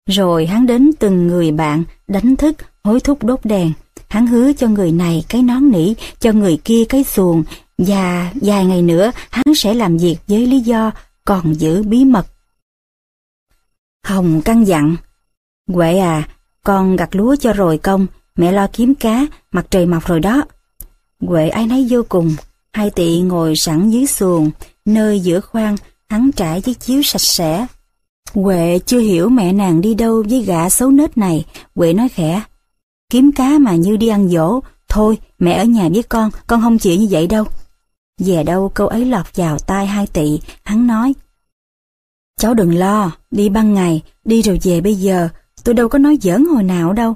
Rồi 0.10 0.46
hắn 0.46 0.66
đến 0.66 0.92
từng 1.00 1.28
người 1.28 1.52
bạn, 1.52 1.84
đánh 2.08 2.36
thức, 2.36 2.56
hối 2.84 3.00
thúc 3.00 3.24
đốt 3.24 3.40
đèn. 3.44 3.72
Hắn 4.10 4.28
hứa 4.28 4.54
cho 4.54 4.68
người 4.68 4.92
này 4.92 5.24
cái 5.30 5.42
nón 5.42 5.72
nỉ, 5.72 5.94
cho 6.20 6.32
người 6.32 6.58
kia 6.64 6.84
cái 6.90 7.04
xuồng, 7.04 7.44
và 7.78 8.32
vài 8.42 8.66
ngày 8.66 8.82
nữa 8.82 9.12
hắn 9.30 9.56
sẽ 9.56 9.74
làm 9.74 9.98
việc 9.98 10.18
với 10.28 10.48
lý 10.48 10.60
do 10.60 10.92
còn 11.26 11.54
giữ 11.54 11.84
bí 11.84 12.06
mật. 12.06 12.28
Hồng 14.04 14.42
căn 14.46 14.68
dặn, 14.68 14.96
Huệ 15.68 15.98
à, 15.98 16.28
con 16.64 16.96
gặt 16.96 17.16
lúa 17.16 17.36
cho 17.36 17.54
rồi 17.54 17.78
công, 17.78 18.08
mẹ 18.36 18.52
lo 18.52 18.68
kiếm 18.74 18.96
cá, 18.96 19.26
mặt 19.52 19.66
trời 19.70 19.86
mọc 19.86 20.06
rồi 20.06 20.20
đó. 20.20 20.44
Huệ 21.22 21.50
ai 21.50 21.68
nấy 21.68 21.88
vô 21.90 22.02
cùng, 22.10 22.36
hai 22.74 22.90
tị 22.90 23.20
ngồi 23.20 23.56
sẵn 23.56 23.90
dưới 23.90 24.06
xuồng, 24.06 24.52
nơi 24.86 25.20
giữa 25.20 25.40
khoang, 25.40 25.76
hắn 26.10 26.32
trải 26.32 26.62
chiếc 26.62 26.80
chiếu 26.80 27.02
sạch 27.04 27.22
sẽ. 27.22 27.68
Huệ 28.34 28.80
chưa 28.86 29.00
hiểu 29.00 29.30
mẹ 29.30 29.54
nàng 29.54 29.82
đi 29.82 29.94
đâu 29.94 30.24
với 30.30 30.42
gã 30.42 30.70
xấu 30.70 30.92
nết 30.92 31.18
này, 31.18 31.46
Huệ 31.76 31.94
nói 31.94 32.10
khẽ. 32.10 32.42
Kiếm 33.10 33.32
cá 33.32 33.60
mà 33.60 33.76
như 33.76 33.98
đi 33.98 34.08
ăn 34.08 34.30
dỗ, 34.30 34.60
thôi 34.90 35.18
mẹ 35.40 35.54
ở 35.54 35.64
nhà 35.64 35.90
với 35.94 36.04
con, 36.04 36.30
con 36.48 36.62
không 36.62 36.78
chịu 36.78 37.00
như 37.00 37.08
vậy 37.10 37.28
đâu. 37.28 37.46
Về 38.20 38.44
đâu 38.44 38.70
câu 38.70 38.88
ấy 38.88 39.06
lọt 39.06 39.36
vào 39.36 39.58
tai 39.60 39.88
hai 39.88 40.08
tị, 40.08 40.40
hắn 40.64 40.88
nói. 40.88 41.14
Cháu 42.40 42.54
đừng 42.54 42.78
lo, 42.78 43.12
đi 43.32 43.50
ban 43.50 43.74
ngày, 43.74 44.02
đi 44.26 44.42
rồi 44.42 44.60
về 44.64 44.82
bây 44.82 44.96
giờ, 44.96 45.30
tôi 45.68 45.74
đâu 45.74 45.90
có 45.90 46.00
nói 46.00 46.18
giỡn 46.22 46.46
hồi 46.46 46.64
nào 46.64 46.94
đâu. 46.94 47.16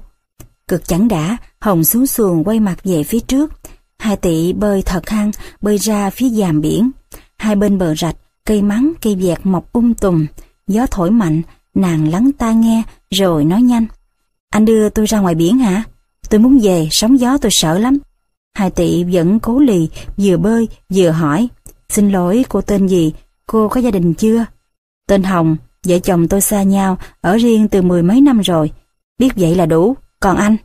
Cực 0.67 0.88
chẳng 0.88 1.08
đã, 1.08 1.38
Hồng 1.60 1.84
xuống 1.84 2.08
xuồng 2.08 2.43
quay 2.43 2.60
mặt 2.60 2.75
về 2.84 3.03
phía 3.03 3.20
trước. 3.20 3.51
Hai 4.00 4.17
tị 4.17 4.53
bơi 4.53 4.81
thật 4.81 5.10
hăng, 5.10 5.31
bơi 5.62 5.77
ra 5.77 6.10
phía 6.10 6.29
dàm 6.29 6.62
biển. 6.62 6.91
Hai 7.38 7.55
bên 7.55 7.77
bờ 7.77 7.96
rạch, 7.96 8.15
cây 8.46 8.62
mắng, 8.62 8.93
cây 9.01 9.15
vẹt 9.15 9.39
mọc 9.43 9.74
um 9.74 9.93
tùm. 9.93 10.25
Gió 10.67 10.86
thổi 10.91 11.12
mạnh, 11.12 11.41
nàng 11.74 12.10
lắng 12.10 12.31
tai 12.38 12.55
nghe, 12.55 12.84
rồi 13.10 13.46
nói 13.46 13.62
nhanh. 13.62 13.86
Anh 14.50 14.65
đưa 14.65 14.89
tôi 14.89 15.05
ra 15.05 15.20
ngoài 15.20 15.36
biển 15.36 15.60
hả? 15.60 15.84
Tôi 16.29 16.39
muốn 16.39 16.60
về, 16.62 16.88
sóng 16.91 17.20
gió 17.20 17.38
tôi 17.38 17.51
sợ 17.53 17.79
lắm. 17.79 17.98
Hai 18.53 18.70
tị 18.70 19.03
vẫn 19.03 19.39
cố 19.39 19.60
lì, 19.60 19.89
vừa 20.17 20.38
bơi, 20.38 20.67
vừa 20.89 21.10
hỏi. 21.10 21.48
Xin 21.89 22.10
lỗi, 22.10 22.46
cô 22.50 22.62
tên 22.62 22.88
gì? 22.88 23.13
Cô 23.48 23.67
có 23.67 23.81
gia 23.81 23.91
đình 23.91 24.13
chưa? 24.13 24.46
Tên 25.08 25.24
Hồng, 25.24 25.58
vợ 25.86 26.00
chồng 26.00 26.28
tôi 26.28 26.42
xa 26.42 26.64
nhau, 26.64 26.98
ở 27.22 27.38
riêng 27.38 27.68
từ 27.68 27.82
mười 27.82 28.04
mấy 28.04 28.22
năm 28.22 28.40
rồi. 28.42 28.72
Biết 29.18 29.30
vậy 29.36 29.56
là 29.56 29.66
đủ, 29.66 29.96
còn 30.20 30.38
anh? 30.38 30.58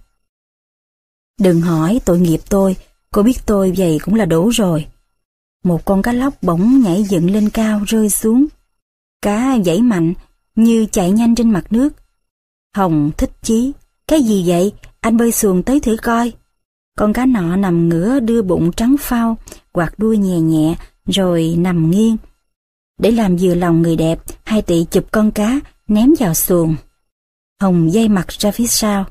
Đừng 1.41 1.61
hỏi 1.61 2.01
tội 2.05 2.21
nghiệp 2.21 2.41
tôi, 2.49 2.77
cô 3.11 3.23
biết 3.23 3.47
tôi 3.47 3.73
vậy 3.77 3.99
cũng 4.05 4.15
là 4.15 4.25
đủ 4.25 4.49
rồi. 4.49 4.87
Một 5.65 5.85
con 5.85 6.03
cá 6.03 6.13
lóc 6.13 6.35
bỗng 6.43 6.81
nhảy 6.81 7.03
dựng 7.03 7.31
lên 7.31 7.51
cao 7.51 7.81
rơi 7.87 8.11
xuống. 8.11 8.47
Cá 9.23 9.59
dãy 9.65 9.83
mạnh, 9.83 10.15
như 10.57 10.87
chạy 10.93 11.11
nhanh 11.11 11.35
trên 11.35 11.51
mặt 11.51 11.73
nước. 11.73 11.89
Hồng 12.77 13.11
thích 13.17 13.31
chí. 13.43 13.73
Cái 14.09 14.23
gì 14.23 14.45
vậy? 14.47 14.73
Anh 15.01 15.17
bơi 15.17 15.33
xuồng 15.33 15.63
tới 15.63 15.81
thử 15.81 15.97
coi. 16.03 16.33
Con 16.99 17.13
cá 17.13 17.27
nọ 17.27 17.57
nằm 17.57 17.89
ngửa 17.89 18.21
đưa 18.21 18.43
bụng 18.43 18.73
trắng 18.73 18.97
phao, 19.01 19.37
quạt 19.73 19.99
đuôi 19.99 20.19
nhẹ 20.19 20.41
nhẹ, 20.41 20.77
rồi 21.07 21.55
nằm 21.59 21.91
nghiêng. 21.91 22.17
Để 22.99 23.11
làm 23.11 23.37
vừa 23.37 23.55
lòng 23.55 23.83
người 23.83 23.97
đẹp, 23.97 24.19
hai 24.45 24.63
tỷ 24.63 24.87
chụp 24.91 25.05
con 25.13 25.31
cá, 25.31 25.61
ném 25.89 26.15
vào 26.19 26.35
xuồng. 26.35 26.77
Hồng 27.61 27.93
dây 27.93 28.09
mặt 28.09 28.29
ra 28.29 28.51
phía 28.51 28.67
sau. 28.67 29.05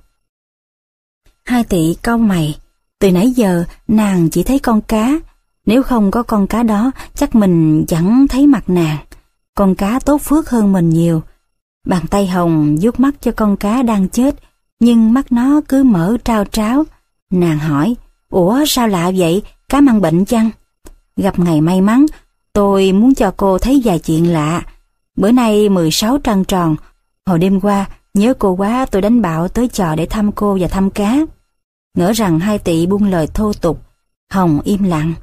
Hai 1.45 1.63
tỷ 1.63 1.95
cau 2.03 2.17
mày, 2.17 2.57
từ 2.99 3.11
nãy 3.11 3.31
giờ 3.31 3.63
nàng 3.87 4.29
chỉ 4.29 4.43
thấy 4.43 4.59
con 4.59 4.81
cá, 4.81 5.19
nếu 5.65 5.83
không 5.83 6.11
có 6.11 6.23
con 6.23 6.47
cá 6.47 6.63
đó 6.63 6.91
chắc 7.15 7.35
mình 7.35 7.85
chẳng 7.87 8.27
thấy 8.29 8.47
mặt 8.47 8.69
nàng. 8.69 8.97
Con 9.55 9.75
cá 9.75 9.99
tốt 9.99 10.17
phước 10.17 10.49
hơn 10.49 10.71
mình 10.71 10.89
nhiều. 10.89 11.21
Bàn 11.85 12.07
tay 12.09 12.27
Hồng 12.27 12.75
vuốt 12.81 12.99
mắt 12.99 13.15
cho 13.21 13.31
con 13.31 13.57
cá 13.57 13.83
đang 13.83 14.09
chết, 14.09 14.35
nhưng 14.79 15.13
mắt 15.13 15.31
nó 15.31 15.61
cứ 15.67 15.83
mở 15.83 16.17
trao 16.23 16.45
tráo. 16.45 16.83
Nàng 17.31 17.59
hỏi, 17.59 17.95
Ủa 18.29 18.65
sao 18.67 18.87
lạ 18.87 19.11
vậy, 19.15 19.43
cá 19.69 19.81
mang 19.81 20.01
bệnh 20.01 20.25
chăng? 20.25 20.49
Gặp 21.17 21.39
ngày 21.39 21.61
may 21.61 21.81
mắn, 21.81 22.05
tôi 22.55 22.91
muốn 22.91 23.15
cho 23.15 23.31
cô 23.37 23.57
thấy 23.57 23.81
vài 23.85 23.99
chuyện 23.99 24.33
lạ. 24.33 24.63
Bữa 25.15 25.31
nay 25.31 25.69
16 25.69 26.17
trăng 26.17 26.43
tròn, 26.45 26.75
hồi 27.25 27.39
đêm 27.39 27.59
qua 27.59 27.85
nhớ 28.13 28.33
cô 28.39 28.51
quá 28.51 28.85
tôi 28.91 29.01
đánh 29.01 29.21
bạo 29.21 29.47
tới 29.47 29.67
chợ 29.67 29.95
để 29.95 30.05
thăm 30.05 30.31
cô 30.31 30.57
và 30.61 30.67
thăm 30.67 30.89
cá. 30.89 31.17
Ngỡ 31.97 32.11
rằng 32.11 32.39
hai 32.39 32.59
tỷ 32.59 32.85
buông 32.85 33.03
lời 33.03 33.27
thô 33.33 33.53
tục, 33.53 33.81
Hồng 34.31 34.59
im 34.63 34.83
lặng. 34.83 35.13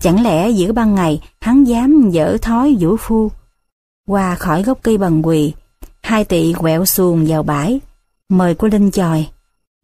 Chẳng 0.00 0.22
lẽ 0.22 0.50
giữa 0.50 0.72
ban 0.72 0.94
ngày 0.94 1.20
hắn 1.40 1.64
dám 1.64 2.10
dở 2.10 2.36
thói 2.42 2.76
vũ 2.80 2.96
phu? 2.96 3.30
Qua 4.08 4.34
khỏi 4.34 4.62
gốc 4.62 4.78
cây 4.82 4.98
bằng 4.98 5.26
quỳ, 5.26 5.52
hai 6.02 6.24
tỷ 6.24 6.52
quẹo 6.52 6.84
xuồng 6.84 7.24
vào 7.26 7.42
bãi, 7.42 7.80
mời 8.28 8.54
cô 8.54 8.68
Linh 8.68 8.90
chòi. 8.90 9.28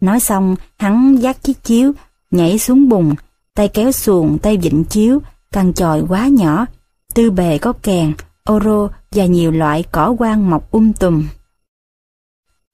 Nói 0.00 0.20
xong, 0.20 0.56
hắn 0.78 1.16
dắt 1.16 1.42
chiếc 1.42 1.64
chiếu, 1.64 1.92
nhảy 2.30 2.58
xuống 2.58 2.88
bùn, 2.88 3.14
tay 3.54 3.68
kéo 3.68 3.92
xuồng, 3.92 4.38
tay 4.38 4.56
vịnh 4.56 4.84
chiếu, 4.84 5.18
căn 5.52 5.72
chòi 5.72 6.02
quá 6.08 6.28
nhỏ, 6.28 6.66
tư 7.14 7.30
bề 7.30 7.58
có 7.58 7.72
kèn, 7.72 8.12
ô 8.44 8.60
rô 8.64 8.88
và 9.10 9.26
nhiều 9.26 9.50
loại 9.50 9.84
cỏ 9.92 10.14
quan 10.18 10.50
mọc 10.50 10.70
um 10.70 10.92
tùm. 10.92 11.28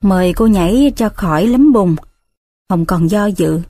Mời 0.02 0.32
cô 0.32 0.46
nhảy 0.46 0.92
cho 0.96 1.08
khỏi 1.08 1.46
lấm 1.46 1.72
bùng, 1.72 1.96
Hồng 2.70 2.84
còn 2.86 3.10
do 3.10 3.26
dự. 3.26 3.60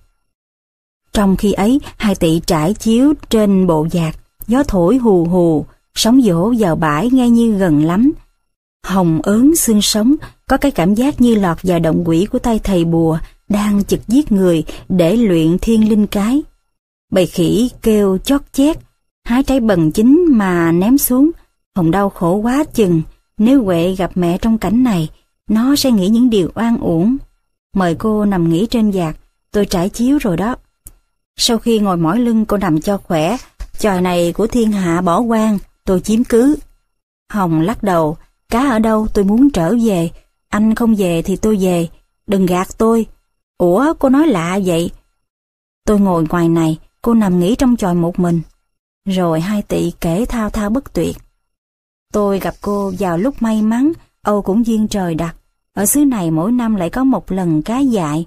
Trong 1.13 1.37
khi 1.37 1.53
ấy, 1.53 1.81
hai 1.97 2.15
tỷ 2.15 2.41
trải 2.47 2.75
chiếu 2.75 3.15
trên 3.31 3.67
bộ 3.67 3.87
giạc, 3.93 4.17
gió 4.47 4.63
thổi 4.63 4.97
hù 4.97 5.25
hù, 5.25 5.67
sóng 5.95 6.23
dỗ 6.23 6.53
vào 6.59 6.77
bãi 6.77 7.11
nghe 7.11 7.31
như 7.31 7.59
gần 7.59 7.85
lắm. 7.85 8.13
Hồng 8.87 9.21
ớn 9.23 9.57
xương 9.57 9.83
sống, 9.83 10.15
có 10.47 10.57
cái 10.57 10.71
cảm 10.71 10.95
giác 10.95 11.21
như 11.21 11.35
lọt 11.35 11.59
vào 11.63 11.79
động 11.79 12.03
quỷ 12.07 12.27
của 12.33 12.39
tay 12.39 12.61
thầy 12.65 12.85
bùa, 12.85 13.19
đang 13.49 13.85
trực 13.85 14.09
giết 14.09 14.33
người 14.33 14.65
để 14.89 15.17
luyện 15.17 15.59
thiên 15.59 15.89
linh 15.89 16.07
cái. 16.07 16.43
Bầy 17.11 17.27
khỉ 17.27 17.71
kêu 17.83 18.19
chót 18.19 18.41
chét, 18.53 18.77
hái 19.27 19.43
trái 19.43 19.61
bần 19.61 19.93
chính 19.93 20.25
mà 20.29 20.73
ném 20.73 20.99
xuống. 20.99 21.31
Hồng 21.75 21.91
đau 21.91 22.11
khổ 22.11 22.35
quá 22.35 22.65
chừng, 22.75 23.03
nếu 23.39 23.65
Huệ 23.65 23.95
gặp 23.95 24.11
mẹ 24.15 24.39
trong 24.39 24.59
cảnh 24.59 24.85
này, 24.85 25.09
nó 25.49 25.77
sẽ 25.77 25.91
nghĩ 25.91 26.09
những 26.09 26.31
điều 26.31 26.51
oan 26.55 26.79
uổng. 26.79 27.17
Mời 27.75 27.95
cô 27.95 28.25
nằm 28.25 28.49
nghỉ 28.49 28.67
trên 28.67 28.93
giạc, 28.93 29.17
tôi 29.51 29.67
trải 29.67 29.89
chiếu 29.89 30.19
rồi 30.19 30.37
đó. 30.37 30.57
Sau 31.37 31.59
khi 31.59 31.79
ngồi 31.79 31.97
mỏi 31.97 32.19
lưng 32.19 32.45
cô 32.45 32.57
nằm 32.57 32.81
cho 32.81 32.99
khỏe, 32.99 33.37
tròi 33.79 34.01
này 34.01 34.33
của 34.33 34.47
thiên 34.47 34.73
hạ 34.73 35.01
bỏ 35.01 35.21
quan, 35.21 35.59
tôi 35.85 36.01
chiếm 36.01 36.25
cứ. 36.25 36.57
Hồng 37.33 37.61
lắc 37.61 37.83
đầu, 37.83 38.17
cá 38.49 38.71
ở 38.71 38.79
đâu 38.79 39.07
tôi 39.15 39.25
muốn 39.25 39.51
trở 39.51 39.75
về, 39.85 40.11
anh 40.49 40.75
không 40.75 40.95
về 40.95 41.23
thì 41.23 41.37
tôi 41.37 41.57
về, 41.61 41.89
đừng 42.27 42.47
gạt 42.47 42.69
tôi. 42.79 43.07
Ủa 43.59 43.95
cô 43.99 44.09
nói 44.09 44.27
lạ 44.27 44.59
vậy? 44.65 44.91
Tôi 45.87 46.01
ngồi 46.01 46.25
ngoài 46.29 46.49
này, 46.49 46.79
cô 47.03 47.15
nằm 47.15 47.41
nghỉ 47.41 47.55
trong 47.55 47.77
tròi 47.77 47.95
một 47.95 48.19
mình. 48.19 48.41
Rồi 49.07 49.41
hai 49.41 49.63
tỷ 49.63 49.93
kể 50.01 50.25
thao 50.29 50.51
thao 50.51 50.71
bất 50.71 50.93
tuyệt. 50.93 51.17
Tôi 52.13 52.39
gặp 52.41 52.55
cô 52.61 52.93
vào 52.99 53.19
lúc 53.19 53.43
may 53.43 53.63
mắn, 53.63 53.93
Âu 54.23 54.43
cũng 54.43 54.67
duyên 54.67 54.89
trời 54.89 55.15
đặt. 55.15 55.37
Ở 55.73 55.87
xứ 55.87 56.05
này 56.05 56.31
mỗi 56.31 56.53
năm 56.53 56.75
lại 56.75 56.91
có 56.91 57.05
một 57.05 57.33
lần 57.33 57.63
cá 57.63 57.79
dại. 57.79 58.27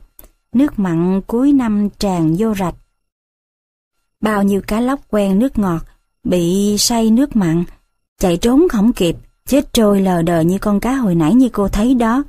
Nước 0.54 0.80
mặn 0.80 1.22
cuối 1.28 1.54
năm 1.54 1.90
tràn 2.00 2.36
vô 2.38 2.56
rạch. 2.56 2.76
Bao 4.22 4.44
nhiêu 4.44 4.62
cá 4.68 4.80
lóc 4.80 5.00
quen 5.10 5.40
nước 5.40 5.58
ngọt, 5.60 5.82
bị 6.24 6.76
say 6.78 7.12
nước 7.12 7.36
mặn, 7.36 7.64
chạy 8.20 8.38
trốn 8.38 8.68
không 8.70 8.94
kịp, 8.94 9.16
chết 9.46 9.74
trôi 9.74 10.02
lờ 10.02 10.22
đờ 10.22 10.40
như 10.40 10.58
con 10.58 10.80
cá 10.80 10.94
hồi 10.94 11.16
nãy 11.16 11.34
như 11.34 11.50
cô 11.50 11.68
thấy 11.68 11.96
đó. 11.96 12.24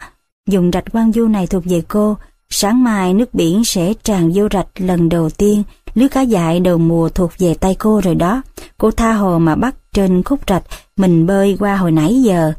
Dùng 0.47 0.71
rạch 0.73 0.85
quan 0.93 1.13
du 1.13 1.29
này 1.29 1.47
thuộc 1.47 1.65
về 1.65 1.83
cô, 1.89 2.17
sáng 2.49 2.85
mai 2.85 3.15
nước 3.15 3.35
biển 3.35 3.65
sẽ 3.65 3.95
tràn 3.95 4.31
vô 4.35 4.49
rạch 4.51 4.69
lần 4.77 5.09
đầu 5.09 5.31
tiên, 5.31 5.63
lưới 5.95 6.09
cá 6.09 6.21
dại 6.21 6.61
đầu 6.61 6.79
mùa 6.79 7.09
thuộc 7.09 7.31
về 7.39 7.55
tay 7.55 7.75
cô 7.79 8.01
rồi 8.05 8.15
đó. 8.15 8.43
Cô 8.79 8.91
tha 8.91 9.13
hồ 9.13 9.39
mà 9.39 9.55
bắt 9.55 9.75
trên 9.93 10.23
khúc 10.23 10.41
rạch, 10.49 10.63
mình 10.97 11.27
bơi 11.27 11.57
qua 11.61 11.77
hồi 11.77 11.93
nãy 11.93 12.23
giờ. 12.23 12.53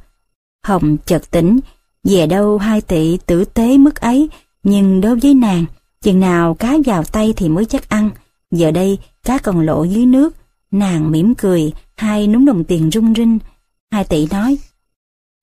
Hồng 0.64 0.98
chợt 1.06 1.32
tỉnh, 1.32 1.60
về 2.04 2.28
đâu 2.28 2.58
hai 2.58 2.82
tỷ 2.82 3.18
tử 3.26 3.46
tế 3.46 3.78
mức 3.78 4.02
ấy, 4.02 4.30
nhưng 4.64 5.02
đối 5.02 5.16
với 5.16 5.34
nàng, 5.34 5.66
chừng 6.02 6.20
nào 6.20 6.54
cá 6.54 6.78
vào 6.86 7.04
tay 7.04 7.34
thì 7.38 7.50
mới 7.50 7.66
chắc 7.66 7.90
ăn. 7.90 8.10
Giờ 8.52 8.72
đây, 8.72 8.98
cá 9.24 9.38
còn 9.38 9.60
lộ 9.60 9.84
dưới 9.84 10.06
nước, 10.06 10.36
nàng 10.72 11.12
mỉm 11.12 11.36
cười, 11.36 11.74
hai 11.96 12.28
núm 12.28 12.46
đồng 12.46 12.64
tiền 12.64 12.90
rung 12.92 13.14
rinh. 13.16 13.40
Hai 13.92 14.04
tỷ 14.04 14.28
nói, 14.32 14.58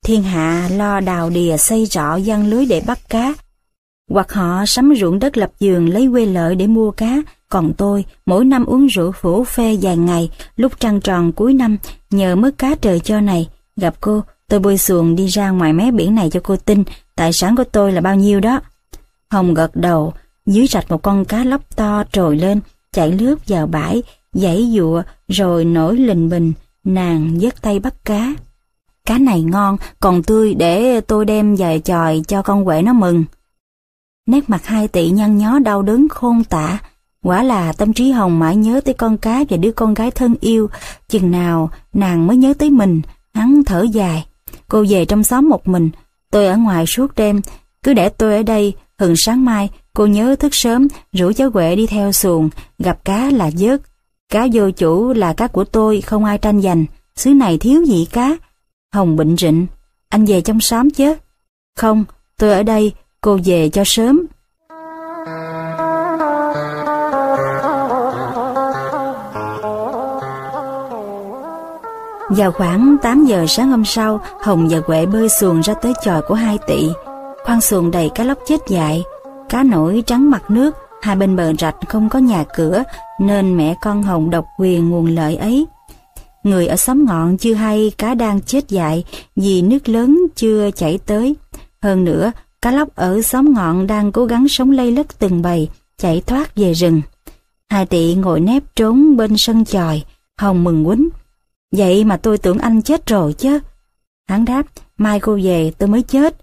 thiên 0.04 0.22
hạ 0.22 0.68
lo 0.72 1.00
đào 1.00 1.30
đìa 1.30 1.56
xây 1.56 1.84
rõ 1.84 2.16
gian 2.16 2.46
lưới 2.50 2.66
để 2.66 2.82
bắt 2.86 3.08
cá, 3.08 3.34
hoặc 4.08 4.32
họ 4.32 4.66
sắm 4.66 4.94
ruộng 4.96 5.18
đất 5.18 5.36
lập 5.36 5.50
giường 5.60 5.88
lấy 5.88 6.08
quê 6.12 6.26
lợi 6.26 6.54
để 6.54 6.66
mua 6.66 6.90
cá, 6.90 7.16
còn 7.48 7.72
tôi 7.72 8.04
mỗi 8.26 8.44
năm 8.44 8.64
uống 8.64 8.86
rượu 8.86 9.12
phổ 9.12 9.44
phê 9.44 9.78
vài 9.82 9.96
ngày, 9.96 10.30
lúc 10.56 10.72
trăng 10.80 11.00
tròn 11.00 11.32
cuối 11.32 11.54
năm, 11.54 11.76
nhờ 12.10 12.36
mớ 12.36 12.50
cá 12.58 12.74
trời 12.74 13.00
cho 13.00 13.20
này, 13.20 13.48
gặp 13.76 13.94
cô, 14.00 14.22
tôi 14.48 14.60
bơi 14.60 14.78
xuồng 14.78 15.16
đi 15.16 15.26
ra 15.26 15.50
ngoài 15.50 15.72
mé 15.72 15.90
biển 15.90 16.14
này 16.14 16.30
cho 16.30 16.40
cô 16.44 16.56
tin, 16.56 16.84
tài 17.16 17.32
sản 17.32 17.56
của 17.56 17.64
tôi 17.64 17.92
là 17.92 18.00
bao 18.00 18.16
nhiêu 18.16 18.40
đó. 18.40 18.60
Hồng 19.30 19.54
gật 19.54 19.76
đầu, 19.76 20.12
dưới 20.46 20.66
rạch 20.66 20.90
một 20.90 21.02
con 21.02 21.24
cá 21.24 21.44
lóc 21.44 21.76
to 21.76 22.04
trồi 22.12 22.36
lên, 22.36 22.60
chạy 22.92 23.12
lướt 23.12 23.48
vào 23.48 23.66
bãi, 23.66 24.02
giãy 24.32 24.70
dụa 24.76 25.02
rồi 25.28 25.64
nổi 25.64 25.96
lình 25.96 26.28
bình, 26.28 26.52
nàng 26.84 27.40
dứt 27.40 27.62
tay 27.62 27.78
bắt 27.78 27.94
cá. 28.04 28.34
Cá 29.06 29.18
này 29.18 29.42
ngon, 29.42 29.76
còn 30.00 30.22
tươi 30.22 30.54
để 30.54 31.00
tôi 31.00 31.24
đem 31.24 31.56
về 31.56 31.80
chòi 31.84 32.22
cho 32.28 32.42
con 32.42 32.64
quệ 32.64 32.82
nó 32.82 32.92
mừng. 32.92 33.24
Nét 34.28 34.50
mặt 34.50 34.66
hai 34.66 34.88
tỷ 34.88 35.10
nhăn 35.10 35.38
nhó 35.38 35.58
đau 35.58 35.82
đớn 35.82 36.08
khôn 36.08 36.44
tả, 36.44 36.78
quả 37.22 37.42
là 37.42 37.72
tâm 37.72 37.92
trí 37.92 38.10
hồng 38.10 38.38
mãi 38.38 38.56
nhớ 38.56 38.80
tới 38.84 38.94
con 38.94 39.18
cá 39.18 39.44
và 39.50 39.56
đứa 39.56 39.72
con 39.72 39.94
gái 39.94 40.10
thân 40.10 40.34
yêu, 40.40 40.70
chừng 41.08 41.30
nào 41.30 41.70
nàng 41.92 42.26
mới 42.26 42.36
nhớ 42.36 42.54
tới 42.58 42.70
mình, 42.70 43.02
hắn 43.34 43.62
thở 43.66 43.82
dài. 43.82 44.26
Cô 44.68 44.84
về 44.88 45.04
trong 45.04 45.24
xóm 45.24 45.48
một 45.48 45.68
mình, 45.68 45.90
tôi 46.30 46.46
ở 46.46 46.56
ngoài 46.56 46.86
suốt 46.86 47.14
đêm, 47.16 47.40
cứ 47.82 47.94
để 47.94 48.08
tôi 48.08 48.36
ở 48.36 48.42
đây, 48.42 48.74
hừng 48.98 49.16
sáng 49.16 49.44
mai, 49.44 49.70
cô 49.94 50.06
nhớ 50.06 50.36
thức 50.38 50.54
sớm, 50.54 50.88
rủ 51.12 51.32
cháu 51.32 51.50
Huệ 51.50 51.76
đi 51.76 51.86
theo 51.86 52.12
xuồng, 52.12 52.50
gặp 52.78 53.04
cá 53.04 53.30
là 53.30 53.50
vớt. 53.58 53.80
Cá 54.32 54.46
vô 54.52 54.70
chủ 54.70 55.12
là 55.12 55.32
cá 55.32 55.46
của 55.46 55.64
tôi, 55.64 56.00
không 56.00 56.24
ai 56.24 56.38
tranh 56.38 56.62
giành, 56.62 56.84
xứ 57.16 57.30
này 57.30 57.58
thiếu 57.58 57.82
gì 57.82 58.04
cá. 58.12 58.36
Hồng 58.92 59.16
bệnh 59.16 59.36
rịnh, 59.36 59.66
anh 60.08 60.24
về 60.24 60.40
trong 60.40 60.60
xóm 60.60 60.90
chứ? 60.90 61.14
Không, 61.76 62.04
tôi 62.38 62.52
ở 62.52 62.62
đây, 62.62 62.92
cô 63.20 63.38
về 63.44 63.68
cho 63.68 63.82
sớm. 63.86 64.26
Vào 72.30 72.52
khoảng 72.52 72.96
8 73.02 73.24
giờ 73.24 73.46
sáng 73.48 73.70
hôm 73.70 73.84
sau, 73.84 74.20
Hồng 74.40 74.68
và 74.70 74.78
Huệ 74.86 75.06
bơi 75.06 75.28
xuồng 75.28 75.60
ra 75.60 75.74
tới 75.74 75.92
chòi 76.04 76.22
của 76.22 76.34
hai 76.34 76.58
tị. 76.66 76.88
Khoang 77.44 77.60
xuồng 77.60 77.90
đầy 77.90 78.10
cá 78.14 78.24
lóc 78.24 78.38
chết 78.46 78.60
dại, 78.68 79.02
cá 79.48 79.62
nổi 79.62 80.02
trắng 80.06 80.30
mặt 80.30 80.50
nước, 80.50 80.76
hai 81.02 81.16
bên 81.16 81.36
bờ 81.36 81.52
rạch 81.58 81.76
không 81.88 82.08
có 82.08 82.18
nhà 82.18 82.44
cửa, 82.56 82.82
nên 83.20 83.56
mẹ 83.56 83.74
con 83.82 84.02
Hồng 84.02 84.30
độc 84.30 84.44
quyền 84.58 84.90
nguồn 84.90 85.06
lợi 85.06 85.36
ấy. 85.36 85.66
Người 86.42 86.66
ở 86.66 86.76
xóm 86.76 87.04
ngọn 87.04 87.36
chưa 87.36 87.54
hay 87.54 87.92
cá 87.98 88.14
đang 88.14 88.40
chết 88.40 88.68
dại 88.68 89.04
vì 89.36 89.62
nước 89.62 89.88
lớn 89.88 90.18
chưa 90.36 90.70
chảy 90.70 90.98
tới. 91.06 91.36
Hơn 91.82 92.04
nữa, 92.04 92.32
cá 92.68 92.72
lóc 92.72 92.94
ở 92.94 93.22
xóm 93.22 93.54
ngọn 93.54 93.86
đang 93.86 94.12
cố 94.12 94.24
gắng 94.24 94.48
sống 94.48 94.70
lây 94.70 94.92
lất 94.92 95.18
từng 95.18 95.42
bầy, 95.42 95.68
chạy 95.96 96.22
thoát 96.26 96.56
về 96.56 96.72
rừng. 96.72 97.02
Hai 97.70 97.86
tị 97.86 98.14
ngồi 98.14 98.40
nép 98.40 98.62
trốn 98.76 99.16
bên 99.16 99.34
sân 99.38 99.64
chòi, 99.64 100.02
Hồng 100.38 100.64
mừng 100.64 100.84
quýnh. 100.84 101.08
Vậy 101.72 102.04
mà 102.04 102.16
tôi 102.16 102.38
tưởng 102.38 102.58
anh 102.58 102.82
chết 102.82 103.06
rồi 103.06 103.32
chứ. 103.32 103.58
Hắn 104.28 104.44
đáp, 104.44 104.62
mai 104.98 105.20
cô 105.20 105.38
về 105.42 105.72
tôi 105.78 105.88
mới 105.88 106.02
chết. 106.02 106.36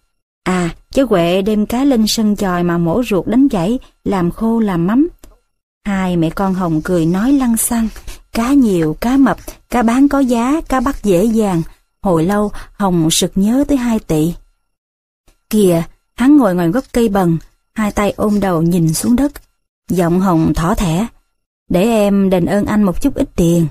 À, 0.43 0.69
chứ 0.91 1.05
Huệ 1.09 1.41
đem 1.41 1.65
cá 1.65 1.83
lên 1.83 2.05
sân 2.07 2.35
chòi 2.35 2.63
mà 2.63 2.77
mổ 2.77 3.03
ruột 3.09 3.27
đánh 3.27 3.49
chảy, 3.49 3.79
làm 4.03 4.31
khô 4.31 4.59
làm 4.59 4.87
mắm. 4.87 5.07
Hai 5.85 6.17
mẹ 6.17 6.29
con 6.29 6.53
Hồng 6.53 6.81
cười 6.83 7.05
nói 7.05 7.31
lăng 7.31 7.57
xăng, 7.57 7.87
cá 8.31 8.53
nhiều, 8.53 8.97
cá 9.01 9.17
mập, 9.17 9.37
cá 9.69 9.83
bán 9.83 10.07
có 10.07 10.19
giá, 10.19 10.61
cá 10.61 10.79
bắt 10.79 11.03
dễ 11.03 11.23
dàng. 11.23 11.61
Hồi 12.01 12.23
lâu, 12.25 12.51
Hồng 12.73 13.11
sực 13.11 13.31
nhớ 13.35 13.63
tới 13.67 13.77
hai 13.77 13.99
tỷ. 13.99 14.33
Kìa, 15.49 15.83
hắn 16.15 16.37
ngồi 16.37 16.55
ngoài 16.55 16.69
gốc 16.69 16.83
cây 16.93 17.09
bần, 17.09 17.37
hai 17.73 17.91
tay 17.91 18.13
ôm 18.17 18.39
đầu 18.39 18.61
nhìn 18.61 18.93
xuống 18.93 19.15
đất. 19.15 19.31
Giọng 19.89 20.19
Hồng 20.19 20.53
thỏ 20.53 20.75
thẻ. 20.75 21.07
Để 21.69 21.83
em 21.83 22.29
đền 22.29 22.45
ơn 22.45 22.65
anh 22.65 22.83
một 22.83 23.01
chút 23.01 23.15
ít 23.15 23.29
tiền. 23.35 23.67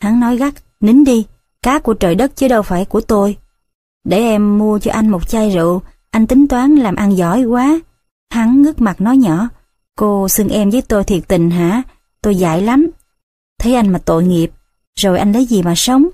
Hắn 0.00 0.20
nói 0.20 0.36
gắt, 0.36 0.54
nín 0.80 1.04
đi, 1.04 1.26
cá 1.62 1.78
của 1.78 1.94
trời 1.94 2.14
đất 2.14 2.36
chứ 2.36 2.48
đâu 2.48 2.62
phải 2.62 2.84
của 2.84 3.00
tôi. 3.00 3.36
Để 4.04 4.18
em 4.18 4.58
mua 4.58 4.78
cho 4.78 4.92
anh 4.92 5.08
một 5.08 5.28
chai 5.28 5.50
rượu, 5.50 5.82
anh 6.10 6.26
tính 6.26 6.48
toán 6.48 6.74
làm 6.74 6.96
ăn 6.96 7.16
giỏi 7.16 7.44
quá. 7.44 7.80
Hắn 8.30 8.62
ngước 8.62 8.80
mặt 8.80 9.00
nói 9.00 9.16
nhỏ, 9.16 9.48
cô 9.96 10.28
xưng 10.28 10.48
em 10.48 10.70
với 10.70 10.82
tôi 10.82 11.04
thiệt 11.04 11.28
tình 11.28 11.50
hả? 11.50 11.82
Tôi 12.22 12.36
dại 12.36 12.62
lắm. 12.62 12.90
Thấy 13.58 13.74
anh 13.74 13.88
mà 13.92 13.98
tội 13.98 14.24
nghiệp, 14.24 14.50
rồi 14.94 15.18
anh 15.18 15.32
lấy 15.32 15.46
gì 15.46 15.62
mà 15.62 15.74
sống? 15.76 16.08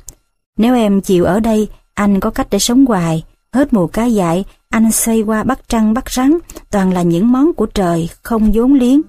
Nếu 0.57 0.75
em 0.75 1.01
chịu 1.01 1.25
ở 1.25 1.41
đây, 1.41 1.69
anh 1.95 2.21
có 2.21 2.31
cách 2.31 2.47
để 2.51 2.59
sống 2.59 2.87
hoài. 2.87 3.25
Hết 3.53 3.73
mùa 3.73 3.87
cá 3.87 4.05
dại, 4.05 4.45
anh 4.73 4.93
xây 4.93 5.23
qua 5.23 5.43
bắt 5.43 5.69
trăng 5.69 5.95
bắt 5.95 6.11
rắn, 6.11 6.39
toàn 6.71 6.93
là 6.93 7.03
những 7.03 7.33
món 7.33 7.53
của 7.53 7.67
trời, 7.67 8.09
không 8.23 8.51
vốn 8.55 8.73
liếng. 8.73 9.01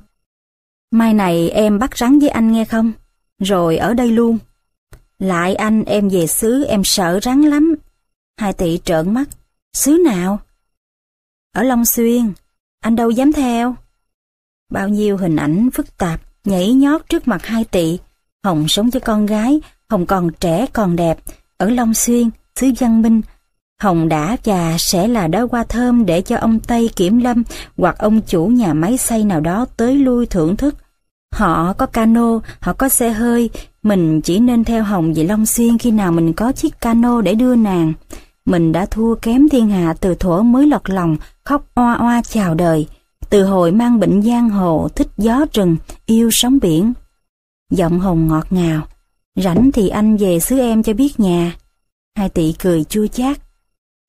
Mai 0.92 1.14
này 1.14 1.50
em 1.50 1.80
bắt 1.80 1.98
rắn 1.98 2.20
với 2.20 2.30
anh 2.30 2.52
nghe 2.52 2.66
không? 2.66 2.92
Rồi 3.40 3.78
ở 3.78 3.94
đây 3.94 4.12
luôn. 4.12 4.38
Lại 5.20 5.56
anh 5.56 5.84
em 5.84 6.10
về 6.10 6.28
xứ 6.28 6.64
em 6.64 6.84
sợ 6.84 7.20
rắn 7.24 7.42
lắm. 7.42 7.76
Hai 8.38 8.54
tỷ 8.54 8.80
trợn 8.84 9.14
mắt. 9.14 9.30
Xứ 9.74 9.98
nào? 10.06 10.40
Ở 11.56 11.64
Long 11.64 11.86
Xuyên. 11.86 12.34
Anh 12.80 12.96
đâu 12.96 13.10
dám 13.10 13.34
theo. 13.34 13.76
Bao 14.72 14.90
nhiêu 14.90 15.18
hình 15.18 15.36
ảnh 15.36 15.70
phức 15.74 15.98
tạp 15.98 16.22
nhảy 16.44 16.74
nhót 16.74 17.10
trước 17.10 17.28
mặt 17.28 17.46
hai 17.46 17.64
tỷ. 17.66 18.00
Hồng 18.44 18.68
sống 18.68 18.90
với 18.90 19.02
con 19.02 19.26
gái, 19.26 19.62
Hồng 19.90 20.06
còn 20.06 20.30
trẻ 20.40 20.66
còn 20.74 20.96
đẹp. 20.96 21.20
Ở 21.58 21.70
Long 21.70 21.94
Xuyên, 21.94 22.30
xứ 22.56 22.72
văn 22.80 23.02
minh, 23.02 23.22
Hồng 23.84 24.10
đã 24.10 24.38
và 24.44 24.76
sẽ 24.78 25.08
là 25.08 25.28
đóa 25.28 25.48
hoa 25.52 25.64
thơm 25.64 26.06
để 26.06 26.22
cho 26.22 26.38
ông 26.38 26.60
Tây 26.60 26.90
Kiểm 26.96 27.18
Lâm 27.18 27.44
hoặc 27.78 27.98
ông 27.98 28.22
chủ 28.22 28.46
nhà 28.46 28.74
máy 28.74 28.98
xây 28.98 29.24
nào 29.24 29.40
đó 29.40 29.66
tới 29.78 29.96
lui 29.96 30.26
thưởng 30.26 30.58
thức. 30.58 30.76
Họ 31.36 31.74
có 31.74 31.86
cano, 31.86 32.40
họ 32.60 32.74
có 32.74 32.90
xe 32.90 33.10
hơi, 33.10 33.50
mình 33.84 34.22
chỉ 34.22 34.40
nên 34.40 34.64
theo 34.64 34.84
Hồng 34.84 35.14
về 35.14 35.24
Long 35.24 35.46
Xuyên 35.46 35.78
khi 35.78 35.92
nào 35.92 36.12
mình 36.12 36.34
có 36.34 36.52
chiếc 36.52 36.82
cano 36.82 37.22
để 37.22 37.36
đưa 37.36 37.56
nàng. 37.56 37.94
Mình 38.46 38.72
đã 38.72 38.86
thua 38.86 39.16
kém 39.16 39.50
thiên 39.50 39.70
hạ 39.70 39.94
từ 40.00 40.16
thuở 40.16 40.42
mới 40.42 40.68
lọt 40.68 40.90
lòng, 40.90 41.18
khóc 41.44 41.66
oa 41.76 41.94
oa 41.94 42.22
chào 42.22 42.56
đời. 42.56 42.88
Từ 43.30 43.44
hồi 43.44 43.72
mang 43.72 44.00
bệnh 44.00 44.22
giang 44.22 44.50
hồ, 44.50 44.88
thích 44.96 45.10
gió 45.18 45.46
rừng, 45.54 45.78
yêu 46.06 46.30
sóng 46.32 46.60
biển. 46.62 46.94
Giọng 47.72 48.00
Hồng 48.00 48.28
ngọt 48.28 48.48
ngào. 48.50 48.82
Rảnh 49.36 49.72
thì 49.72 49.90
anh 49.90 50.18
về 50.18 50.40
xứ 50.40 50.60
em 50.60 50.84
cho 50.84 50.94
biết 50.94 51.20
nhà. 51.20 51.56
Hai 52.18 52.30
tỷ 52.30 52.54
cười 52.60 52.84
chua 52.84 53.08
chát. 53.08 53.43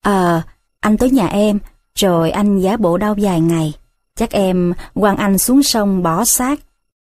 Ờ, 0.05 0.41
anh 0.79 0.97
tới 0.97 1.09
nhà 1.09 1.27
em, 1.27 1.59
rồi 1.95 2.31
anh 2.31 2.59
giả 2.59 2.77
bộ 2.77 2.97
đau 2.97 3.15
vài 3.21 3.41
ngày. 3.41 3.73
Chắc 4.15 4.31
em 4.31 4.73
quăng 4.93 5.17
anh 5.17 5.37
xuống 5.37 5.63
sông 5.63 6.03
bỏ 6.03 6.25
xác. 6.25 6.59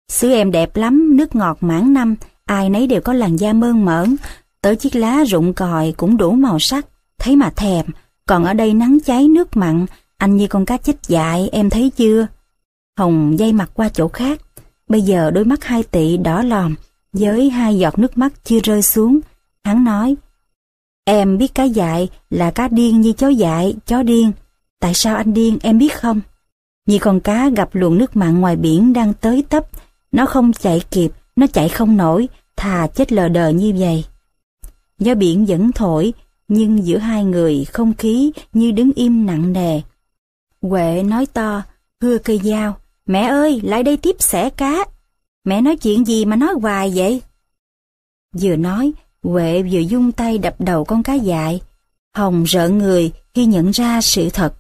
Xứ 0.09 0.31
em 0.33 0.51
đẹp 0.51 0.77
lắm, 0.77 1.17
nước 1.17 1.37
ngọt 1.37 1.59
mãn 1.61 1.95
năm, 1.95 2.15
ai 2.45 2.71
nấy 2.71 2.87
đều 2.87 3.01
có 3.01 3.13
làn 3.13 3.37
da 3.37 3.53
mơn 3.53 3.85
mởn. 3.85 4.17
Tới 4.61 4.77
chiếc 4.77 4.97
lá 4.97 5.25
rụng 5.25 5.55
còi 5.55 5.95
cũng 5.97 6.17
đủ 6.17 6.33
màu 6.33 6.59
sắc, 6.59 6.87
thấy 7.19 7.37
mà 7.37 7.51
thèm. 7.51 7.87
Còn 8.27 8.45
ở 8.45 8.53
đây 8.53 8.75
nắng 8.75 8.99
cháy 9.07 9.29
nước 9.29 9.57
mặn, 9.57 9.87
anh 10.19 10.37
như 10.37 10.47
con 10.47 10.65
cá 10.65 10.77
chết 10.77 10.97
dại, 11.09 11.49
em 11.53 11.71
thấy 11.71 11.91
chưa? 11.97 12.27
Hồng 12.99 13.39
dây 13.39 13.53
mặt 13.53 13.71
qua 13.75 13.89
chỗ 13.89 14.09
khác. 14.09 14.41
Bây 14.89 15.03
giờ 15.03 15.31
đôi 15.31 15.45
mắt 15.45 15.65
hai 15.65 15.83
tỷ 15.83 16.17
đỏ 16.17 16.43
lòm, 16.43 16.75
với 17.13 17.51
hai 17.51 17.79
giọt 17.79 17.99
nước 17.99 18.19
mắt 18.19 18.33
chưa 18.45 18.59
rơi 18.63 18.83
xuống. 18.83 19.21
Hắn 19.65 19.85
nói, 19.85 20.17
Em 21.09 21.39
biết 21.39 21.55
cá 21.55 21.65
dại 21.65 22.09
là 22.31 22.51
cá 22.51 22.69
điên 22.69 23.01
như 23.01 23.13
chó 23.13 23.29
dại, 23.29 23.77
chó 23.87 24.03
điên. 24.03 24.33
Tại 24.81 24.95
sao 24.95 25.17
anh 25.17 25.35
điên 25.35 25.59
em 25.63 25.79
biết 25.79 25.95
không? 25.95 26.21
Như 26.87 26.99
con 26.99 27.21
cá 27.21 27.49
gặp 27.49 27.69
luồng 27.73 27.99
nước 27.99 28.17
mặn 28.17 28.41
ngoài 28.41 28.57
biển 28.57 28.93
đang 28.93 29.15
tới 29.15 29.45
tấp, 29.49 29.67
nó 30.13 30.27
không 30.27 30.53
chạy 30.53 30.81
kịp, 30.91 31.11
nó 31.37 31.47
chạy 31.47 31.69
không 31.69 31.97
nổi, 31.97 32.29
thà 32.57 32.87
chết 32.87 33.13
lờ 33.13 33.29
đờ 33.29 33.49
như 33.49 33.73
vậy. 33.79 34.05
Gió 34.99 35.15
biển 35.15 35.47
vẫn 35.47 35.73
thổi, 35.73 36.13
nhưng 36.49 36.87
giữa 36.87 36.99
hai 36.99 37.25
người 37.25 37.65
không 37.65 37.95
khí 37.95 38.33
như 38.53 38.71
đứng 38.71 38.93
im 38.93 39.27
nặng 39.27 39.53
nề. 39.53 39.81
Huệ 40.63 41.03
nói 41.03 41.27
to, 41.27 41.63
hưa 42.01 42.19
cây 42.19 42.41
dao, 42.45 42.77
mẹ 43.07 43.23
ơi, 43.23 43.61
lại 43.65 43.83
đây 43.83 43.97
tiếp 43.97 44.17
xẻ 44.19 44.51
cá. 44.51 44.85
Mẹ 45.45 45.61
nói 45.61 45.77
chuyện 45.77 46.07
gì 46.07 46.25
mà 46.25 46.37
nói 46.37 46.55
hoài 46.63 46.93
vậy? 46.95 47.23
Vừa 48.41 48.57
nói, 48.57 48.93
Huệ 49.27 49.63
vừa 49.63 49.79
dung 49.79 50.13
tay 50.13 50.39
đập 50.39 50.55
đầu 50.59 50.85
con 50.85 51.03
cá 51.03 51.15
dại. 51.15 51.61
Hồng 52.15 52.45
rợ 52.47 52.69
người 52.69 53.13
khi 53.35 53.47
nhận 53.47 53.71
ra 53.71 54.01
sự 54.01 54.31
thật. 54.31 54.55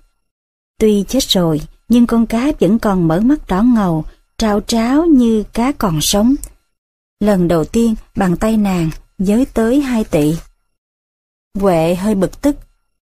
Tuy 0.78 1.04
chết 1.08 1.22
rồi, 1.22 1.60
nhưng 1.88 2.06
con 2.06 2.26
cá 2.26 2.52
vẫn 2.60 2.78
còn 2.78 3.08
mở 3.08 3.20
mắt 3.20 3.48
đỏ 3.48 3.62
ngầu, 3.62 4.04
trao 4.38 4.60
tráo 4.60 5.06
như 5.06 5.42
cá 5.52 5.72
còn 5.72 6.00
sống. 6.00 6.34
Lần 7.20 7.48
đầu 7.48 7.64
tiên, 7.64 7.94
bàn 8.16 8.36
tay 8.36 8.56
nàng 8.56 8.90
giới 9.18 9.44
tới 9.44 9.80
hai 9.80 10.04
tỷ. 10.04 10.34
Huệ 11.60 11.94
hơi 11.94 12.14
bực 12.14 12.42
tức. 12.42 12.56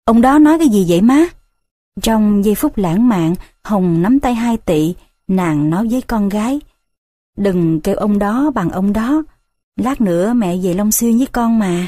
Ông 0.04 0.20
đó 0.20 0.38
nói 0.38 0.58
cái 0.58 0.68
gì 0.68 0.84
vậy 0.88 1.00
má? 1.00 1.24
Trong 2.02 2.44
giây 2.44 2.54
phút 2.54 2.78
lãng 2.78 3.08
mạn, 3.08 3.34
Hồng 3.62 4.02
nắm 4.02 4.20
tay 4.20 4.34
hai 4.34 4.56
tỷ, 4.56 4.94
nàng 5.28 5.70
nói 5.70 5.88
với 5.90 6.02
con 6.02 6.28
gái. 6.28 6.61
Đừng 7.37 7.80
kêu 7.80 7.96
ông 7.96 8.18
đó 8.18 8.50
bằng 8.54 8.70
ông 8.70 8.92
đó, 8.92 9.22
Lát 9.78 10.00
nữa 10.00 10.32
mẹ 10.32 10.56
về 10.62 10.74
Long 10.74 10.92
Xuyên 10.92 11.18
với 11.18 11.26
con 11.32 11.58
mà. 11.58 11.86